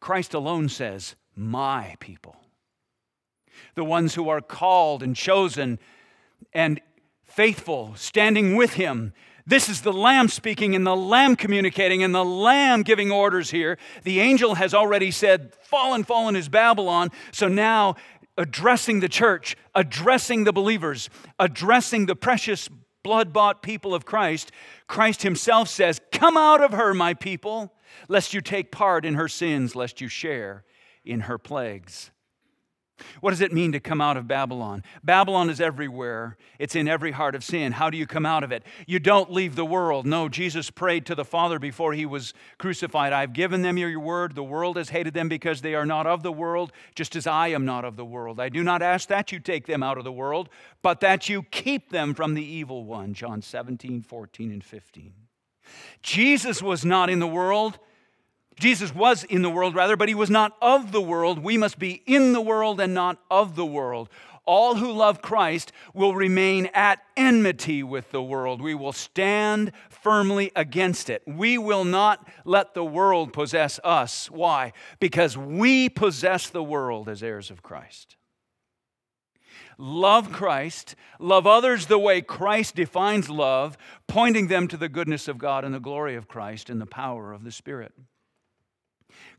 Christ 0.00 0.34
alone 0.34 0.68
says, 0.68 1.14
My 1.36 1.96
people. 2.00 2.36
The 3.74 3.84
ones 3.84 4.14
who 4.14 4.28
are 4.28 4.40
called 4.40 5.02
and 5.02 5.14
chosen 5.14 5.78
and 6.52 6.80
faithful, 7.24 7.94
standing 7.96 8.56
with 8.56 8.74
him. 8.74 9.12
This 9.46 9.68
is 9.68 9.82
the 9.82 9.92
Lamb 9.92 10.28
speaking 10.28 10.74
and 10.74 10.86
the 10.86 10.96
Lamb 10.96 11.34
communicating 11.36 12.02
and 12.02 12.14
the 12.14 12.24
Lamb 12.24 12.82
giving 12.82 13.10
orders 13.10 13.50
here. 13.50 13.78
The 14.04 14.20
angel 14.20 14.56
has 14.56 14.74
already 14.74 15.10
said, 15.10 15.54
Fallen, 15.62 16.04
fallen 16.04 16.36
is 16.36 16.48
Babylon. 16.48 17.10
So 17.32 17.48
now 17.48 17.96
addressing 18.40 19.00
the 19.00 19.08
church, 19.08 19.54
addressing 19.74 20.44
the 20.44 20.52
believers, 20.52 21.10
addressing 21.38 22.06
the 22.06 22.16
precious 22.16 22.70
blood 23.02 23.34
bought 23.34 23.62
people 23.62 23.94
of 23.94 24.06
Christ, 24.06 24.50
Christ 24.88 25.22
himself 25.22 25.68
says, 25.68 26.00
Come 26.10 26.38
out 26.38 26.62
of 26.62 26.72
her, 26.72 26.94
my 26.94 27.12
people, 27.12 27.74
lest 28.08 28.32
you 28.32 28.40
take 28.40 28.72
part 28.72 29.04
in 29.04 29.14
her 29.14 29.28
sins, 29.28 29.76
lest 29.76 30.00
you 30.00 30.08
share 30.08 30.64
in 31.04 31.20
her 31.20 31.36
plagues. 31.36 32.10
What 33.20 33.30
does 33.30 33.40
it 33.40 33.52
mean 33.52 33.72
to 33.72 33.80
come 33.80 34.00
out 34.00 34.16
of 34.16 34.28
Babylon? 34.28 34.82
Babylon 35.02 35.50
is 35.50 35.60
everywhere, 35.60 36.36
it's 36.58 36.74
in 36.74 36.88
every 36.88 37.12
heart 37.12 37.34
of 37.34 37.44
sin. 37.44 37.72
How 37.72 37.90
do 37.90 37.96
you 37.96 38.06
come 38.06 38.26
out 38.26 38.44
of 38.44 38.52
it? 38.52 38.64
You 38.86 38.98
don't 38.98 39.32
leave 39.32 39.56
the 39.56 39.64
world. 39.64 40.06
No, 40.06 40.28
Jesus 40.28 40.70
prayed 40.70 41.06
to 41.06 41.14
the 41.14 41.24
Father 41.24 41.58
before 41.58 41.92
he 41.92 42.06
was 42.06 42.34
crucified 42.58 43.12
I've 43.12 43.32
given 43.32 43.62
them 43.62 43.78
your 43.78 43.98
word. 43.98 44.34
The 44.34 44.42
world 44.42 44.76
has 44.76 44.90
hated 44.90 45.14
them 45.14 45.28
because 45.28 45.60
they 45.60 45.74
are 45.74 45.86
not 45.86 46.06
of 46.06 46.22
the 46.22 46.32
world, 46.32 46.72
just 46.94 47.16
as 47.16 47.26
I 47.26 47.48
am 47.48 47.64
not 47.64 47.84
of 47.84 47.96
the 47.96 48.04
world. 48.04 48.40
I 48.40 48.48
do 48.48 48.62
not 48.62 48.82
ask 48.82 49.08
that 49.08 49.32
you 49.32 49.40
take 49.40 49.66
them 49.66 49.82
out 49.82 49.98
of 49.98 50.04
the 50.04 50.12
world, 50.12 50.48
but 50.82 51.00
that 51.00 51.28
you 51.28 51.42
keep 51.44 51.90
them 51.90 52.14
from 52.14 52.34
the 52.34 52.44
evil 52.44 52.84
one. 52.84 53.14
John 53.14 53.42
17, 53.42 54.02
14, 54.02 54.50
and 54.52 54.64
15. 54.64 55.12
Jesus 56.02 56.62
was 56.62 56.84
not 56.84 57.10
in 57.10 57.18
the 57.18 57.26
world 57.26 57.78
Jesus 58.60 58.94
was 58.94 59.24
in 59.24 59.42
the 59.42 59.50
world, 59.50 59.74
rather, 59.74 59.96
but 59.96 60.08
he 60.08 60.14
was 60.14 60.30
not 60.30 60.56
of 60.60 60.92
the 60.92 61.00
world. 61.00 61.38
We 61.38 61.56
must 61.56 61.78
be 61.78 62.02
in 62.06 62.32
the 62.32 62.40
world 62.40 62.80
and 62.80 62.92
not 62.92 63.18
of 63.30 63.56
the 63.56 63.64
world. 63.64 64.10
All 64.44 64.74
who 64.74 64.92
love 64.92 65.22
Christ 65.22 65.72
will 65.94 66.14
remain 66.14 66.66
at 66.74 67.00
enmity 67.16 67.82
with 67.82 68.10
the 68.10 68.22
world. 68.22 68.60
We 68.60 68.74
will 68.74 68.92
stand 68.92 69.72
firmly 69.88 70.52
against 70.54 71.08
it. 71.08 71.22
We 71.26 71.56
will 71.56 71.84
not 71.84 72.28
let 72.44 72.74
the 72.74 72.84
world 72.84 73.32
possess 73.32 73.80
us. 73.82 74.30
Why? 74.30 74.72
Because 74.98 75.36
we 75.36 75.88
possess 75.88 76.50
the 76.50 76.62
world 76.62 77.08
as 77.08 77.22
heirs 77.22 77.50
of 77.50 77.62
Christ. 77.62 78.16
Love 79.78 80.30
Christ, 80.30 80.94
love 81.18 81.46
others 81.46 81.86
the 81.86 81.98
way 81.98 82.20
Christ 82.20 82.74
defines 82.74 83.30
love, 83.30 83.78
pointing 84.06 84.48
them 84.48 84.68
to 84.68 84.76
the 84.76 84.90
goodness 84.90 85.28
of 85.28 85.38
God 85.38 85.64
and 85.64 85.74
the 85.74 85.80
glory 85.80 86.16
of 86.16 86.28
Christ 86.28 86.68
and 86.68 86.80
the 86.80 86.86
power 86.86 87.32
of 87.32 87.44
the 87.44 87.52
Spirit. 87.52 87.94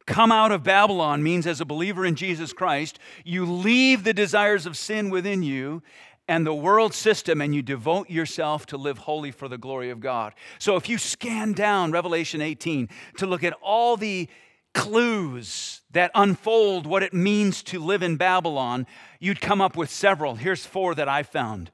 Come 0.05 0.31
out 0.31 0.51
of 0.51 0.63
Babylon 0.63 1.23
means, 1.23 1.45
as 1.45 1.61
a 1.61 1.65
believer 1.65 2.05
in 2.05 2.15
Jesus 2.15 2.53
Christ, 2.53 2.99
you 3.23 3.45
leave 3.45 4.03
the 4.03 4.13
desires 4.13 4.65
of 4.65 4.75
sin 4.77 5.09
within 5.09 5.43
you 5.43 5.83
and 6.27 6.45
the 6.45 6.53
world 6.53 6.93
system 6.93 7.41
and 7.41 7.53
you 7.53 7.61
devote 7.61 8.09
yourself 8.09 8.65
to 8.67 8.77
live 8.77 8.99
holy 8.99 9.31
for 9.31 9.47
the 9.47 9.57
glory 9.57 9.89
of 9.89 9.99
God. 9.99 10.33
So 10.59 10.75
if 10.75 10.87
you 10.87 10.97
scan 10.97 11.53
down 11.53 11.91
Revelation 11.91 12.41
18 12.41 12.89
to 13.17 13.27
look 13.27 13.43
at 13.43 13.53
all 13.61 13.97
the 13.97 14.29
clues 14.73 15.81
that 15.91 16.11
unfold 16.15 16.85
what 16.85 17.03
it 17.03 17.13
means 17.13 17.61
to 17.63 17.79
live 17.79 18.01
in 18.01 18.15
Babylon, 18.15 18.87
you'd 19.19 19.41
come 19.41 19.61
up 19.61 19.75
with 19.75 19.89
several. 19.89 20.35
Here's 20.35 20.65
four 20.65 20.95
that 20.95 21.09
I 21.09 21.23
found. 21.23 21.71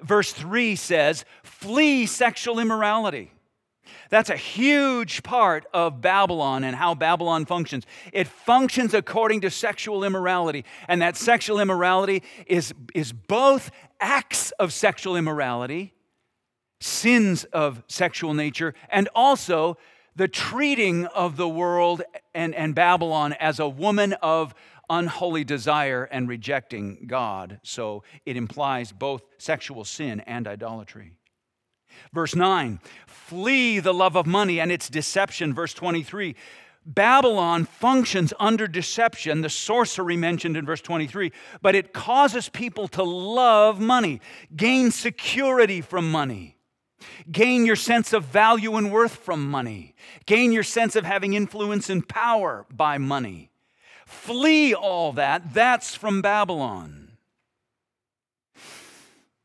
Verse 0.00 0.32
3 0.32 0.74
says, 0.76 1.24
Flee 1.42 2.06
sexual 2.06 2.58
immorality. 2.58 3.32
That's 4.08 4.30
a 4.30 4.36
huge 4.36 5.22
part 5.22 5.66
of 5.72 6.00
Babylon 6.00 6.64
and 6.64 6.74
how 6.76 6.94
Babylon 6.94 7.46
functions. 7.46 7.84
It 8.12 8.26
functions 8.26 8.94
according 8.94 9.42
to 9.42 9.50
sexual 9.50 10.04
immorality, 10.04 10.64
and 10.88 11.02
that 11.02 11.16
sexual 11.16 11.60
immorality 11.60 12.22
is, 12.46 12.74
is 12.94 13.12
both 13.12 13.70
acts 14.00 14.50
of 14.52 14.72
sexual 14.72 15.16
immorality, 15.16 15.94
sins 16.80 17.44
of 17.44 17.82
sexual 17.86 18.34
nature, 18.34 18.74
and 18.88 19.08
also 19.14 19.76
the 20.16 20.28
treating 20.28 21.06
of 21.06 21.36
the 21.36 21.48
world 21.48 22.02
and, 22.34 22.54
and 22.54 22.74
Babylon 22.74 23.32
as 23.34 23.60
a 23.60 23.68
woman 23.68 24.12
of 24.14 24.54
unholy 24.90 25.44
desire 25.44 26.04
and 26.04 26.28
rejecting 26.28 27.04
God. 27.06 27.60
So 27.62 28.02
it 28.26 28.36
implies 28.36 28.92
both 28.92 29.22
sexual 29.38 29.84
sin 29.84 30.20
and 30.20 30.48
idolatry. 30.48 31.12
Verse 32.12 32.34
9, 32.34 32.80
flee 33.06 33.78
the 33.80 33.94
love 33.94 34.16
of 34.16 34.26
money 34.26 34.60
and 34.60 34.72
its 34.72 34.88
deception. 34.88 35.54
Verse 35.54 35.74
23, 35.74 36.34
Babylon 36.86 37.66
functions 37.66 38.32
under 38.40 38.66
deception, 38.66 39.42
the 39.42 39.50
sorcery 39.50 40.16
mentioned 40.16 40.56
in 40.56 40.64
verse 40.64 40.80
23, 40.80 41.30
but 41.60 41.74
it 41.74 41.92
causes 41.92 42.48
people 42.48 42.88
to 42.88 43.02
love 43.02 43.78
money, 43.78 44.20
gain 44.56 44.90
security 44.90 45.80
from 45.80 46.10
money, 46.10 46.56
gain 47.30 47.66
your 47.66 47.76
sense 47.76 48.12
of 48.12 48.24
value 48.24 48.76
and 48.76 48.90
worth 48.90 49.14
from 49.14 49.48
money, 49.50 49.94
gain 50.26 50.52
your 50.52 50.62
sense 50.62 50.96
of 50.96 51.04
having 51.04 51.34
influence 51.34 51.90
and 51.90 52.08
power 52.08 52.66
by 52.70 52.98
money. 52.98 53.50
Flee 54.06 54.74
all 54.74 55.12
that. 55.12 55.54
That's 55.54 55.94
from 55.94 56.20
Babylon. 56.20 56.99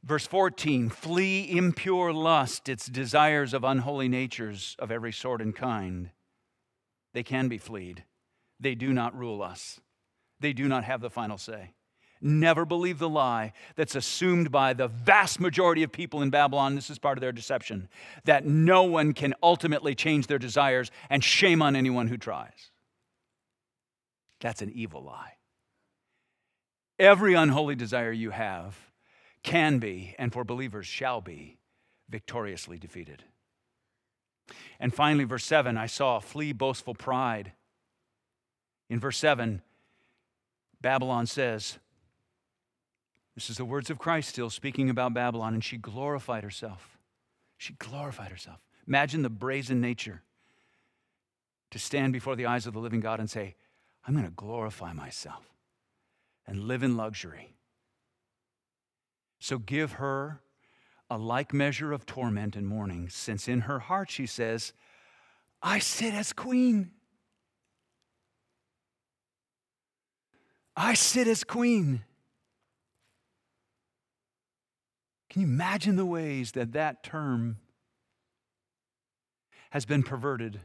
Verse 0.05 0.27
14 0.27 0.89
Flee 0.89 1.49
impure 1.49 2.13
lust, 2.13 2.69
its 2.69 2.85
desires 2.85 3.53
of 3.53 3.63
unholy 3.63 4.07
natures 4.07 4.75
of 4.77 4.91
every 4.91 5.11
sort 5.11 5.41
and 5.41 5.55
kind. 5.55 6.11
They 7.13 7.23
can 7.23 7.47
be 7.47 7.57
fleed. 7.57 8.03
They 8.59 8.75
do 8.75 8.93
not 8.93 9.17
rule 9.17 9.41
us, 9.41 9.81
they 10.39 10.53
do 10.53 10.67
not 10.67 10.83
have 10.83 11.01
the 11.01 11.09
final 11.09 11.37
say. 11.37 11.71
Never 12.21 12.65
believe 12.65 12.97
the 12.97 13.09
lie 13.09 13.51
that's 13.75 13.93
assumed 13.93 14.49
by 14.49 14.73
the 14.73 14.87
vast 14.87 15.39
majority 15.39 15.83
of 15.83 15.91
people 15.91 16.21
in 16.21 16.29
Babylon. 16.29 16.73
This 16.73 16.89
is 16.89 16.97
part 16.97 17.17
of 17.17 17.21
their 17.21 17.33
deception 17.33 17.89
that 18.23 18.45
no 18.45 18.83
one 18.83 19.13
can 19.13 19.33
ultimately 19.43 19.93
change 19.95 20.27
their 20.27 20.39
desires, 20.39 20.91
and 21.09 21.23
shame 21.23 21.61
on 21.61 21.75
anyone 21.75 22.07
who 22.07 22.17
tries. 22.17 22.71
That's 24.39 24.61
an 24.61 24.71
evil 24.73 25.03
lie. 25.03 25.33
Every 26.97 27.33
unholy 27.33 27.75
desire 27.75 28.13
you 28.13 28.29
have 28.29 28.84
can 29.45 29.77
be, 29.77 30.15
and 30.17 30.33
for 30.33 30.43
believers 30.43 30.87
shall 30.87 31.21
be, 31.21 31.57
victoriously 32.09 32.79
defeated. 32.79 33.23
And 34.79 34.93
finally, 34.93 35.23
verse 35.23 35.45
7 35.45 35.77
I 35.77 35.85
saw 35.85 36.19
flee 36.19 36.51
boastful 36.51 36.95
pride. 36.95 37.53
In 38.89 38.99
verse 38.99 39.17
7, 39.17 39.61
Babylon 40.81 41.27
says, 41.27 41.77
This 43.35 43.49
is 43.49 43.57
the 43.57 43.65
words 43.65 43.89
of 43.89 43.99
Christ 43.99 44.29
still 44.29 44.49
speaking 44.49 44.89
about 44.89 45.13
Babylon, 45.13 45.53
and 45.53 45.63
she 45.63 45.77
glorified 45.77 46.43
herself. 46.43 46.97
She 47.57 47.73
glorified 47.73 48.31
herself. 48.31 48.59
Imagine 48.87 49.21
the 49.21 49.29
brazen 49.29 49.79
nature 49.79 50.23
to 51.71 51.79
stand 51.79 52.13
before 52.13 52.35
the 52.35 52.45
eyes 52.47 52.65
of 52.65 52.73
the 52.73 52.79
living 52.79 52.99
God 52.99 53.19
and 53.19 53.29
say, 53.29 53.55
I'm 54.07 54.13
going 54.13 54.25
to 54.25 54.31
glorify 54.31 54.93
myself 54.93 55.43
and 56.47 56.63
live 56.63 56.83
in 56.83 56.97
luxury 56.97 57.54
so 59.39 59.57
give 59.57 59.93
her 59.93 60.41
a 61.09 61.17
like 61.17 61.53
measure 61.53 61.91
of 61.91 62.05
torment 62.05 62.55
and 62.55 62.67
mourning, 62.67 63.09
since 63.09 63.47
in 63.47 63.61
her 63.61 63.79
heart 63.79 64.09
she 64.09 64.25
says, 64.25 64.73
I 65.61 65.79
sit 65.79 66.13
as 66.13 66.33
queen. 66.33 66.91
I 70.75 70.93
sit 70.93 71.27
as 71.27 71.43
queen. 71.43 72.03
Can 75.29 75.41
you 75.41 75.47
imagine 75.47 75.95
the 75.95 76.05
ways 76.05 76.53
that 76.53 76.73
that 76.73 77.03
term 77.03 77.57
has 79.71 79.85
been 79.85 80.03
perverted 80.03 80.61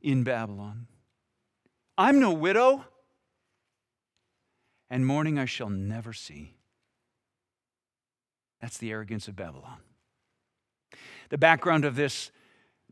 in 0.00 0.22
Babylon? 0.24 0.86
I'm 1.96 2.20
no 2.20 2.32
widow 2.32 2.84
and 4.92 5.06
mourning 5.06 5.38
I 5.38 5.46
shall 5.46 5.70
never 5.70 6.12
see. 6.12 6.52
That's 8.60 8.76
the 8.76 8.90
arrogance 8.90 9.26
of 9.26 9.34
Babylon. 9.34 9.78
The 11.30 11.38
background 11.38 11.86
of 11.86 11.96
this 11.96 12.30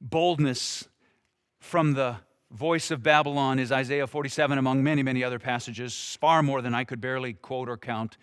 boldness 0.00 0.88
from 1.58 1.92
the 1.92 2.16
voice 2.50 2.90
of 2.90 3.02
Babylon 3.02 3.58
is 3.58 3.70
Isaiah 3.70 4.06
47, 4.06 4.56
among 4.56 4.82
many, 4.82 5.02
many 5.02 5.22
other 5.22 5.38
passages, 5.38 6.16
far 6.18 6.42
more 6.42 6.62
than 6.62 6.74
I 6.74 6.84
could 6.84 7.02
barely 7.02 7.34
quote 7.34 7.68
or 7.68 7.76
count. 7.76 8.16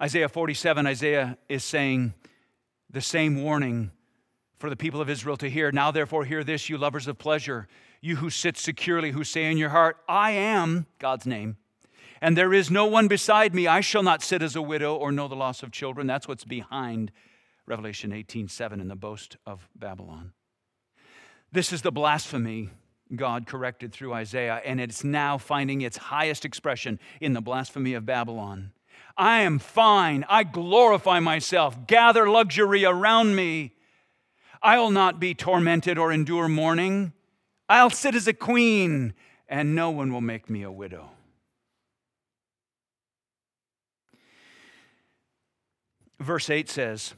Isaiah 0.00 0.30
47, 0.30 0.86
Isaiah 0.86 1.36
is 1.46 1.64
saying 1.64 2.14
the 2.88 3.02
same 3.02 3.42
warning 3.42 3.90
for 4.56 4.70
the 4.70 4.76
people 4.76 5.02
of 5.02 5.10
Israel 5.10 5.36
to 5.36 5.50
hear. 5.50 5.70
Now, 5.70 5.90
therefore, 5.90 6.24
hear 6.24 6.42
this, 6.42 6.70
you 6.70 6.78
lovers 6.78 7.06
of 7.06 7.18
pleasure, 7.18 7.68
you 8.00 8.16
who 8.16 8.30
sit 8.30 8.56
securely, 8.56 9.10
who 9.10 9.24
say 9.24 9.50
in 9.50 9.58
your 9.58 9.68
heart, 9.68 9.98
I 10.08 10.30
am 10.30 10.86
God's 10.98 11.26
name 11.26 11.58
and 12.20 12.36
there 12.36 12.52
is 12.52 12.70
no 12.70 12.86
one 12.86 13.08
beside 13.08 13.54
me. 13.54 13.66
I 13.66 13.80
shall 13.80 14.02
not 14.02 14.22
sit 14.22 14.42
as 14.42 14.56
a 14.56 14.62
widow 14.62 14.94
or 14.94 15.12
know 15.12 15.28
the 15.28 15.36
loss 15.36 15.62
of 15.62 15.70
children. 15.70 16.06
That's 16.06 16.28
what's 16.28 16.44
behind 16.44 17.12
Revelation 17.66 18.12
18:7 18.12 18.80
and 18.80 18.90
the 18.90 18.96
boast 18.96 19.36
of 19.46 19.68
Babylon. 19.74 20.32
This 21.52 21.72
is 21.72 21.82
the 21.82 21.92
blasphemy 21.92 22.70
God 23.14 23.46
corrected 23.46 23.92
through 23.92 24.12
Isaiah, 24.12 24.60
and 24.64 24.80
it's 24.80 25.02
now 25.02 25.38
finding 25.38 25.80
its 25.80 25.96
highest 25.96 26.44
expression 26.44 26.98
in 27.20 27.32
the 27.32 27.40
blasphemy 27.40 27.94
of 27.94 28.04
Babylon. 28.04 28.72
I 29.16 29.40
am 29.40 29.58
fine. 29.58 30.24
I 30.28 30.44
glorify 30.44 31.18
myself. 31.20 31.86
Gather 31.86 32.28
luxury 32.28 32.84
around 32.84 33.34
me. 33.34 33.72
I'll 34.62 34.90
not 34.90 35.18
be 35.18 35.34
tormented 35.34 35.98
or 35.98 36.12
endure 36.12 36.48
mourning. 36.48 37.12
I'll 37.68 37.90
sit 37.90 38.14
as 38.14 38.28
a 38.28 38.32
queen, 38.32 39.14
and 39.48 39.74
no 39.74 39.90
one 39.90 40.12
will 40.12 40.20
make 40.20 40.48
me 40.48 40.62
a 40.62 40.70
widow. 40.70 41.10
Verse 46.20 46.50
8 46.50 46.68
says, 46.68 47.14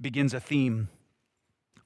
begins 0.00 0.34
a 0.34 0.40
theme. 0.40 0.88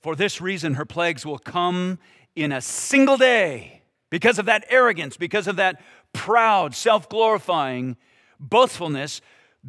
For 0.00 0.16
this 0.16 0.40
reason, 0.40 0.74
her 0.74 0.84
plagues 0.84 1.24
will 1.24 1.38
come 1.38 1.98
in 2.34 2.50
a 2.50 2.60
single 2.60 3.16
day 3.16 3.82
because 4.10 4.38
of 4.38 4.46
that 4.46 4.64
arrogance, 4.68 5.16
because 5.16 5.46
of 5.46 5.56
that 5.56 5.80
proud, 6.12 6.74
self 6.74 7.08
glorifying 7.08 7.96
boastfulness 8.40 9.20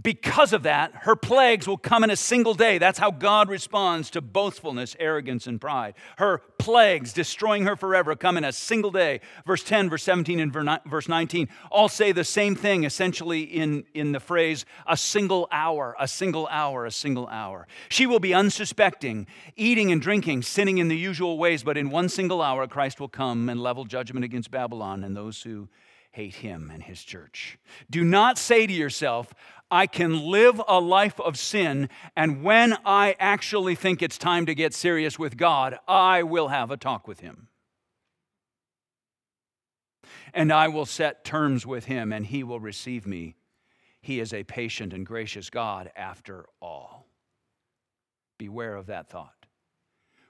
because 0.01 0.53
of 0.53 0.63
that, 0.63 0.91
her 1.01 1.15
plagues 1.15 1.67
will 1.67 1.77
come 1.77 2.03
in 2.03 2.09
a 2.09 2.15
single 2.15 2.55
day. 2.55 2.79
That's 2.79 2.97
how 2.97 3.11
God 3.11 3.47
responds 3.47 4.09
to 4.11 4.21
boastfulness, 4.21 4.95
arrogance, 4.99 5.45
and 5.45 5.61
pride. 5.61 5.93
Her 6.17 6.41
plagues, 6.57 7.13
destroying 7.13 7.65
her 7.65 7.75
forever, 7.75 8.15
come 8.15 8.35
in 8.35 8.43
a 8.43 8.51
single 8.51 8.89
day. 8.89 9.21
Verse 9.45 9.63
10, 9.63 9.91
verse 9.91 10.01
17, 10.01 10.39
and 10.39 10.51
verse 10.51 11.07
19 11.07 11.47
all 11.71 11.87
say 11.89 12.11
the 12.11 12.23
same 12.23 12.55
thing, 12.55 12.85
essentially, 12.85 13.43
in, 13.43 13.83
in 13.93 14.13
the 14.13 14.19
phrase, 14.19 14.65
a 14.87 14.97
single 14.97 15.47
hour, 15.51 15.95
a 15.99 16.07
single 16.07 16.47
hour, 16.47 16.87
a 16.87 16.91
single 16.91 17.27
hour. 17.27 17.67
She 17.89 18.07
will 18.07 18.19
be 18.19 18.33
unsuspecting, 18.33 19.27
eating 19.55 19.91
and 19.91 20.01
drinking, 20.01 20.41
sinning 20.41 20.79
in 20.79 20.87
the 20.87 20.97
usual 20.97 21.37
ways, 21.37 21.61
but 21.63 21.77
in 21.77 21.91
one 21.91 22.09
single 22.09 22.41
hour, 22.41 22.65
Christ 22.65 22.99
will 22.99 23.09
come 23.09 23.47
and 23.47 23.61
level 23.61 23.85
judgment 23.85 24.25
against 24.25 24.49
Babylon 24.49 25.03
and 25.03 25.15
those 25.15 25.43
who 25.43 25.69
hate 26.13 26.35
him 26.35 26.71
and 26.73 26.81
his 26.81 27.03
church. 27.03 27.57
Do 27.89 28.03
not 28.03 28.37
say 28.37 28.65
to 28.65 28.73
yourself, 28.73 29.33
I 29.73 29.87
can 29.87 30.27
live 30.27 30.61
a 30.67 30.79
life 30.79 31.19
of 31.19 31.35
sin, 31.35 31.89
and 32.15 32.43
when 32.43 32.77
I 32.85 33.15
actually 33.19 33.73
think 33.73 34.03
it's 34.03 34.19
time 34.19 34.45
to 34.45 34.53
get 34.53 34.71
serious 34.71 35.17
with 35.17 35.35
God, 35.35 35.79
I 35.87 36.21
will 36.21 36.49
have 36.49 36.69
a 36.69 36.77
talk 36.77 37.07
with 37.07 37.21
Him. 37.21 37.47
And 40.31 40.53
I 40.53 40.67
will 40.67 40.85
set 40.85 41.23
terms 41.23 41.65
with 41.65 41.85
Him, 41.85 42.13
and 42.13 42.27
He 42.27 42.43
will 42.43 42.59
receive 42.59 43.07
me. 43.07 43.35
He 43.99 44.19
is 44.19 44.31
a 44.31 44.43
patient 44.43 44.93
and 44.93 45.07
gracious 45.07 45.49
God 45.49 45.91
after 45.95 46.45
all. 46.61 47.07
Beware 48.37 48.75
of 48.75 48.85
that 48.85 49.09
thought. 49.09 49.47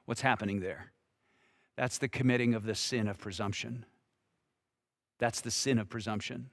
What's 0.06 0.22
happening 0.22 0.62
there? 0.62 0.93
That's 1.76 1.98
the 1.98 2.08
committing 2.08 2.54
of 2.54 2.63
the 2.63 2.76
sin 2.76 3.10
of 3.10 3.17
presumption. 3.17 3.86
That's 5.23 5.39
the 5.39 5.51
sin 5.51 5.79
of 5.79 5.88
presumption. 5.88 6.49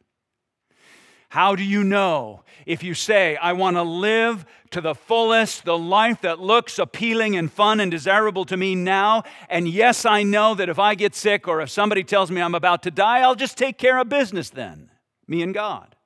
How 1.28 1.56
do 1.56 1.64
you 1.64 1.82
know? 1.82 2.44
If 2.66 2.84
you 2.84 2.94
say, 2.94 3.34
I 3.34 3.52
want 3.52 3.76
to 3.76 3.82
live 3.82 4.46
to 4.70 4.80
the 4.80 4.94
fullest, 4.94 5.64
the 5.64 5.76
life 5.76 6.20
that 6.20 6.38
looks 6.38 6.78
appealing 6.78 7.34
and 7.34 7.50
fun 7.50 7.80
and 7.80 7.90
desirable 7.90 8.44
to 8.44 8.56
me 8.56 8.76
now, 8.76 9.24
and 9.48 9.66
yes, 9.66 10.04
I 10.04 10.22
know 10.22 10.54
that 10.54 10.68
if 10.68 10.78
I 10.78 10.94
get 10.94 11.16
sick 11.16 11.48
or 11.48 11.60
if 11.60 11.68
somebody 11.68 12.04
tells 12.04 12.30
me 12.30 12.40
I'm 12.40 12.54
about 12.54 12.84
to 12.84 12.92
die, 12.92 13.22
I'll 13.22 13.34
just 13.34 13.58
take 13.58 13.76
care 13.76 13.98
of 13.98 14.08
business 14.08 14.50
then, 14.50 14.92
me 15.26 15.42
and 15.42 15.52
God. 15.52 15.96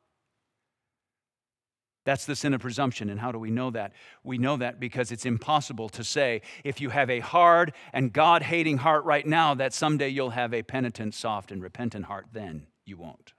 That's 2.04 2.26
the 2.26 2.36
sin 2.36 2.52
of 2.52 2.60
presumption. 2.60 3.08
And 3.08 3.20
how 3.20 3.32
do 3.32 3.38
we 3.38 3.50
know 3.50 3.70
that? 3.70 3.92
We 4.22 4.36
know 4.36 4.56
that 4.58 4.78
because 4.78 5.10
it's 5.10 5.24
impossible 5.24 5.88
to 5.90 6.04
say, 6.04 6.42
if 6.62 6.80
you 6.80 6.90
have 6.90 7.08
a 7.08 7.20
hard 7.20 7.72
and 7.92 8.12
God 8.12 8.42
hating 8.42 8.78
heart 8.78 9.04
right 9.04 9.26
now, 9.26 9.54
that 9.54 9.72
someday 9.72 10.08
you'll 10.08 10.30
have 10.30 10.52
a 10.52 10.62
penitent, 10.62 11.14
soft, 11.14 11.50
and 11.50 11.62
repentant 11.62 12.04
heart. 12.06 12.26
Then 12.32 12.66
you 12.84 12.98
won't. 12.98 13.32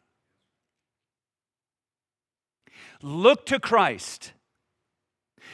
Look 3.02 3.46
to 3.48 3.60
Christ. 3.60 4.34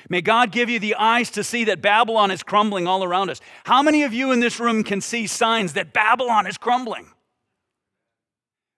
May 0.09 0.21
God 0.21 0.51
give 0.51 0.69
you 0.69 0.79
the 0.79 0.95
eyes 0.95 1.29
to 1.31 1.43
see 1.43 1.65
that 1.65 1.81
Babylon 1.81 2.31
is 2.31 2.43
crumbling 2.43 2.87
all 2.87 3.03
around 3.03 3.29
us. 3.29 3.41
How 3.65 3.83
many 3.83 4.03
of 4.03 4.13
you 4.13 4.31
in 4.31 4.39
this 4.39 4.59
room 4.59 4.83
can 4.83 5.01
see 5.01 5.27
signs 5.27 5.73
that 5.73 5.91
Babylon 5.91 6.47
is 6.47 6.57
crumbling? 6.57 7.07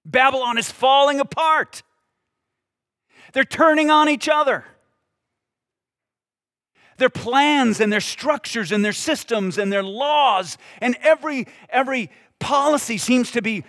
Babylon 0.05 0.57
is 0.57 0.71
falling 0.71 1.19
apart. 1.19 1.83
They're 3.33 3.43
turning 3.43 3.89
on 3.89 4.09
each 4.09 4.29
other. 4.29 4.65
their 6.97 7.09
plans 7.09 7.79
and 7.79 7.91
their 7.91 7.99
structures 7.99 8.71
and 8.71 8.85
their 8.85 8.93
systems 8.93 9.57
and 9.57 9.73
their 9.73 9.83
laws 9.83 10.57
and 10.79 10.95
every 11.01 11.47
every 11.69 12.09
policy 12.39 12.97
seems 12.97 13.31
to 13.31 13.41
be 13.41 13.63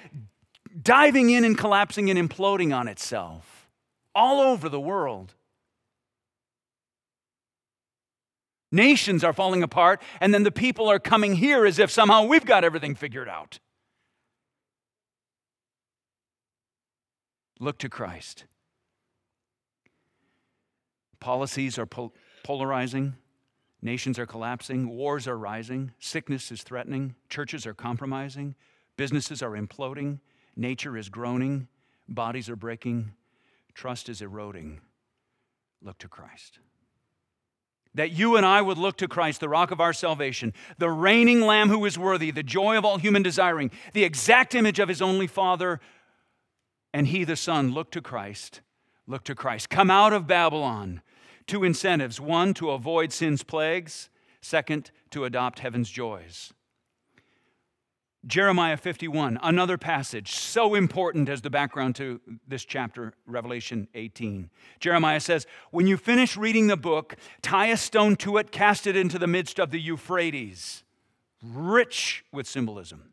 diving 0.82 1.30
in 1.30 1.44
and 1.44 1.56
collapsing 1.56 2.10
and 2.10 2.18
imploding 2.18 2.76
on 2.76 2.86
itself 2.86 3.68
all 4.14 4.40
over 4.40 4.68
the 4.68 4.80
world. 4.80 5.34
Nations 8.70 9.22
are 9.22 9.32
falling 9.32 9.62
apart, 9.62 10.02
and 10.20 10.34
then 10.34 10.42
the 10.42 10.50
people 10.50 10.88
are 10.88 10.98
coming 10.98 11.36
here 11.36 11.64
as 11.64 11.78
if 11.78 11.90
somehow 11.90 12.24
we've 12.26 12.44
got 12.44 12.64
everything 12.64 12.94
figured 12.94 13.28
out. 13.28 13.60
Look 17.60 17.78
to 17.78 17.88
Christ. 17.88 18.44
Policies 21.24 21.78
are 21.78 21.86
pol- 21.86 22.12
polarizing, 22.42 23.14
nations 23.80 24.18
are 24.18 24.26
collapsing, 24.26 24.90
wars 24.90 25.26
are 25.26 25.38
rising, 25.38 25.92
sickness 25.98 26.52
is 26.52 26.62
threatening, 26.62 27.14
churches 27.30 27.66
are 27.66 27.72
compromising, 27.72 28.54
businesses 28.98 29.42
are 29.42 29.52
imploding, 29.52 30.20
nature 30.54 30.98
is 30.98 31.08
groaning, 31.08 31.66
bodies 32.06 32.50
are 32.50 32.56
breaking, 32.56 33.14
trust 33.72 34.10
is 34.10 34.20
eroding. 34.20 34.82
Look 35.80 35.96
to 36.00 36.08
Christ 36.08 36.58
that 37.94 38.10
you 38.10 38.36
and 38.36 38.44
I 38.44 38.60
would 38.60 38.76
look 38.76 38.98
to 38.98 39.08
Christ, 39.08 39.40
the 39.40 39.48
rock 39.48 39.70
of 39.70 39.80
our 39.80 39.92
salvation, 39.92 40.52
the 40.78 40.90
reigning 40.90 41.40
Lamb 41.40 41.70
who 41.70 41.84
is 41.84 41.96
worthy, 41.96 42.32
the 42.32 42.42
joy 42.42 42.76
of 42.76 42.84
all 42.84 42.98
human 42.98 43.22
desiring, 43.22 43.70
the 43.92 44.02
exact 44.02 44.54
image 44.54 44.80
of 44.80 44.88
his 44.88 45.00
only 45.00 45.28
Father, 45.28 45.80
and 46.92 47.06
he, 47.06 47.22
the 47.22 47.36
Son, 47.36 47.72
look 47.72 47.92
to 47.92 48.02
Christ. 48.02 48.60
Look 49.06 49.24
to 49.24 49.34
Christ. 49.34 49.70
Come 49.70 49.90
out 49.90 50.12
of 50.12 50.26
Babylon. 50.26 51.02
Two 51.46 51.64
incentives 51.64 52.20
one, 52.20 52.54
to 52.54 52.70
avoid 52.70 53.12
sin's 53.12 53.42
plagues, 53.42 54.08
second, 54.40 54.90
to 55.10 55.24
adopt 55.24 55.58
heaven's 55.60 55.90
joys. 55.90 56.52
Jeremiah 58.26 58.78
51, 58.78 59.38
another 59.42 59.76
passage 59.76 60.32
so 60.32 60.74
important 60.74 61.28
as 61.28 61.42
the 61.42 61.50
background 61.50 61.94
to 61.96 62.20
this 62.48 62.64
chapter, 62.64 63.12
Revelation 63.26 63.86
18. 63.94 64.48
Jeremiah 64.80 65.20
says, 65.20 65.46
When 65.70 65.86
you 65.86 65.98
finish 65.98 66.36
reading 66.36 66.68
the 66.68 66.76
book, 66.76 67.16
tie 67.42 67.66
a 67.66 67.76
stone 67.76 68.16
to 68.16 68.38
it, 68.38 68.50
cast 68.50 68.86
it 68.86 68.96
into 68.96 69.18
the 69.18 69.26
midst 69.26 69.58
of 69.60 69.70
the 69.70 69.80
Euphrates, 69.80 70.84
rich 71.42 72.24
with 72.32 72.46
symbolism, 72.46 73.12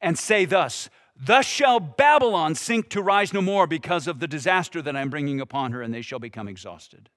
and 0.00 0.16
say 0.16 0.44
thus, 0.44 0.90
Thus 1.18 1.46
shall 1.46 1.80
Babylon 1.80 2.54
sink 2.54 2.90
to 2.90 3.02
rise 3.02 3.32
no 3.32 3.40
more 3.40 3.66
because 3.66 4.06
of 4.06 4.20
the 4.20 4.28
disaster 4.28 4.80
that 4.82 4.94
I'm 4.94 5.10
bringing 5.10 5.40
upon 5.40 5.72
her, 5.72 5.82
and 5.82 5.92
they 5.92 6.02
shall 6.02 6.18
become 6.18 6.46
exhausted. 6.46 7.08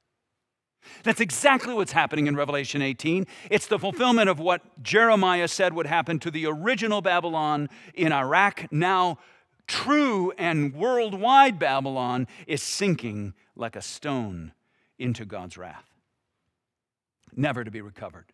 That's 1.04 1.22
exactly 1.22 1.74
what's 1.74 1.92
happening 1.92 2.28
in 2.28 2.36
Revelation 2.36 2.82
18. 2.82 3.26
It's 3.50 3.68
the 3.68 3.80
fulfillment 3.80 4.30
of 4.30 4.40
what 4.40 4.82
Jeremiah 4.82 5.48
said 5.48 5.74
would 5.74 5.86
happen 5.86 6.20
to 6.20 6.32
the 6.32 6.46
original 6.46 7.02
Babylon 7.02 7.70
in 7.94 8.12
Iraq. 8.12 8.72
Now, 8.72 9.20
true 9.68 10.32
and 10.38 10.74
worldwide 10.74 11.60
Babylon 11.60 12.28
is 12.48 12.64
sinking 12.64 13.34
like 13.56 13.76
a 13.76 13.82
stone 13.82 14.54
into 14.98 15.26
God's 15.26 15.58
wrath, 15.58 15.86
never 17.36 17.64
to 17.64 17.72
be 17.72 17.82
recovered 17.82 18.34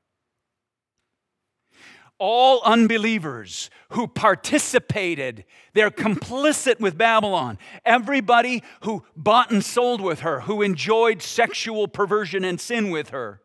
all 2.18 2.62
unbelievers 2.64 3.70
who 3.90 4.08
participated, 4.08 5.46
they're 5.74 5.92
complicit 5.92 6.80
with 6.80 6.98
Babylon. 6.98 7.58
Everybody 7.86 8.64
who 8.82 9.04
bought 9.16 9.52
and 9.52 9.64
sold 9.64 10.02
with 10.02 10.22
her, 10.22 10.42
who 10.42 10.62
enjoyed 10.62 11.22
sexual 11.22 11.88
perversion 11.88 12.44
and 12.46 12.60
sin 12.60 12.90
with 12.90 13.10
her, 13.10 13.42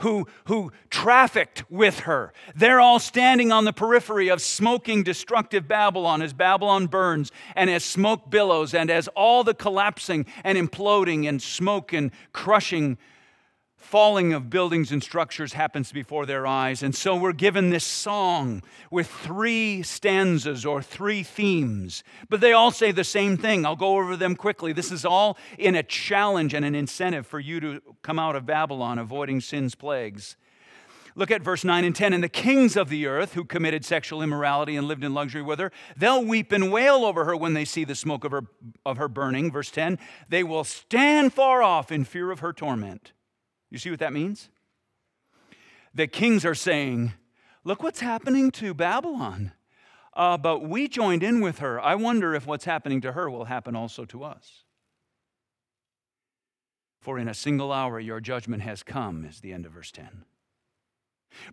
who, 0.00 0.26
who 0.46 0.72
trafficked 0.90 1.70
with 1.70 2.00
her, 2.00 2.32
they're 2.54 2.80
all 2.80 2.98
standing 2.98 3.52
on 3.52 3.64
the 3.64 3.72
periphery 3.72 4.28
of 4.28 4.42
smoking, 4.42 5.02
destructive 5.02 5.68
Babylon 5.68 6.22
as 6.22 6.32
Babylon 6.32 6.86
burns 6.86 7.30
and 7.54 7.70
as 7.70 7.84
smoke 7.84 8.30
billows 8.30 8.74
and 8.74 8.90
as 8.90 9.08
all 9.08 9.44
the 9.44 9.54
collapsing 9.54 10.26
and 10.42 10.58
imploding 10.58 11.28
and 11.28 11.40
smoke 11.40 11.92
and 11.92 12.10
crushing 12.32 12.98
falling 13.78 14.32
of 14.32 14.50
buildings 14.50 14.92
and 14.92 15.02
structures 15.02 15.54
happens 15.54 15.92
before 15.92 16.26
their 16.26 16.46
eyes. 16.46 16.82
And 16.82 16.94
so 16.94 17.16
we're 17.16 17.32
given 17.32 17.70
this 17.70 17.84
song 17.84 18.62
with 18.90 19.06
three 19.06 19.82
stanzas 19.82 20.66
or 20.66 20.82
three 20.82 21.22
themes, 21.22 22.02
but 22.28 22.40
they 22.40 22.52
all 22.52 22.70
say 22.70 22.92
the 22.92 23.04
same 23.04 23.36
thing. 23.36 23.64
I'll 23.64 23.76
go 23.76 23.96
over 23.96 24.16
them 24.16 24.36
quickly. 24.36 24.72
This 24.72 24.92
is 24.92 25.04
all 25.04 25.38
in 25.56 25.74
a 25.74 25.82
challenge 25.82 26.52
and 26.52 26.64
an 26.64 26.74
incentive 26.74 27.26
for 27.26 27.40
you 27.40 27.60
to 27.60 27.80
come 28.02 28.18
out 28.18 28.36
of 28.36 28.44
Babylon, 28.44 28.98
avoiding 28.98 29.40
sin's 29.40 29.74
plagues. 29.74 30.36
Look 31.14 31.30
at 31.32 31.42
verse 31.42 31.64
9 31.64 31.84
and 31.84 31.96
10. 31.96 32.12
And 32.12 32.22
the 32.22 32.28
kings 32.28 32.76
of 32.76 32.90
the 32.90 33.06
earth 33.06 33.34
who 33.34 33.44
committed 33.44 33.84
sexual 33.84 34.22
immorality 34.22 34.76
and 34.76 34.86
lived 34.86 35.02
in 35.02 35.14
luxury 35.14 35.42
with 35.42 35.58
her, 35.58 35.72
they'll 35.96 36.24
weep 36.24 36.52
and 36.52 36.70
wail 36.70 37.04
over 37.04 37.24
her 37.24 37.36
when 37.36 37.54
they 37.54 37.64
see 37.64 37.84
the 37.84 37.96
smoke 37.96 38.22
of 38.22 38.30
her, 38.30 38.42
of 38.86 38.98
her 38.98 39.08
burning. 39.08 39.50
Verse 39.50 39.70
10 39.70 39.98
They 40.28 40.44
will 40.44 40.62
stand 40.62 41.32
far 41.32 41.60
off 41.62 41.90
in 41.90 42.04
fear 42.04 42.30
of 42.30 42.38
her 42.38 42.52
torment. 42.52 43.12
You 43.70 43.78
see 43.78 43.90
what 43.90 44.00
that 44.00 44.12
means? 44.12 44.48
The 45.94 46.06
kings 46.06 46.44
are 46.44 46.54
saying, 46.54 47.12
Look 47.64 47.82
what's 47.82 48.00
happening 48.00 48.50
to 48.52 48.72
Babylon. 48.72 49.52
Uh, 50.14 50.36
but 50.36 50.62
we 50.62 50.88
joined 50.88 51.22
in 51.22 51.40
with 51.40 51.58
her. 51.58 51.80
I 51.80 51.94
wonder 51.94 52.34
if 52.34 52.46
what's 52.46 52.64
happening 52.64 53.00
to 53.02 53.12
her 53.12 53.30
will 53.30 53.44
happen 53.44 53.76
also 53.76 54.04
to 54.06 54.24
us. 54.24 54.64
For 57.00 57.18
in 57.18 57.28
a 57.28 57.34
single 57.34 57.72
hour 57.72 58.00
your 58.00 58.20
judgment 58.20 58.62
has 58.62 58.82
come, 58.82 59.24
is 59.24 59.40
the 59.40 59.52
end 59.52 59.64
of 59.66 59.72
verse 59.72 59.92
10. 59.92 60.24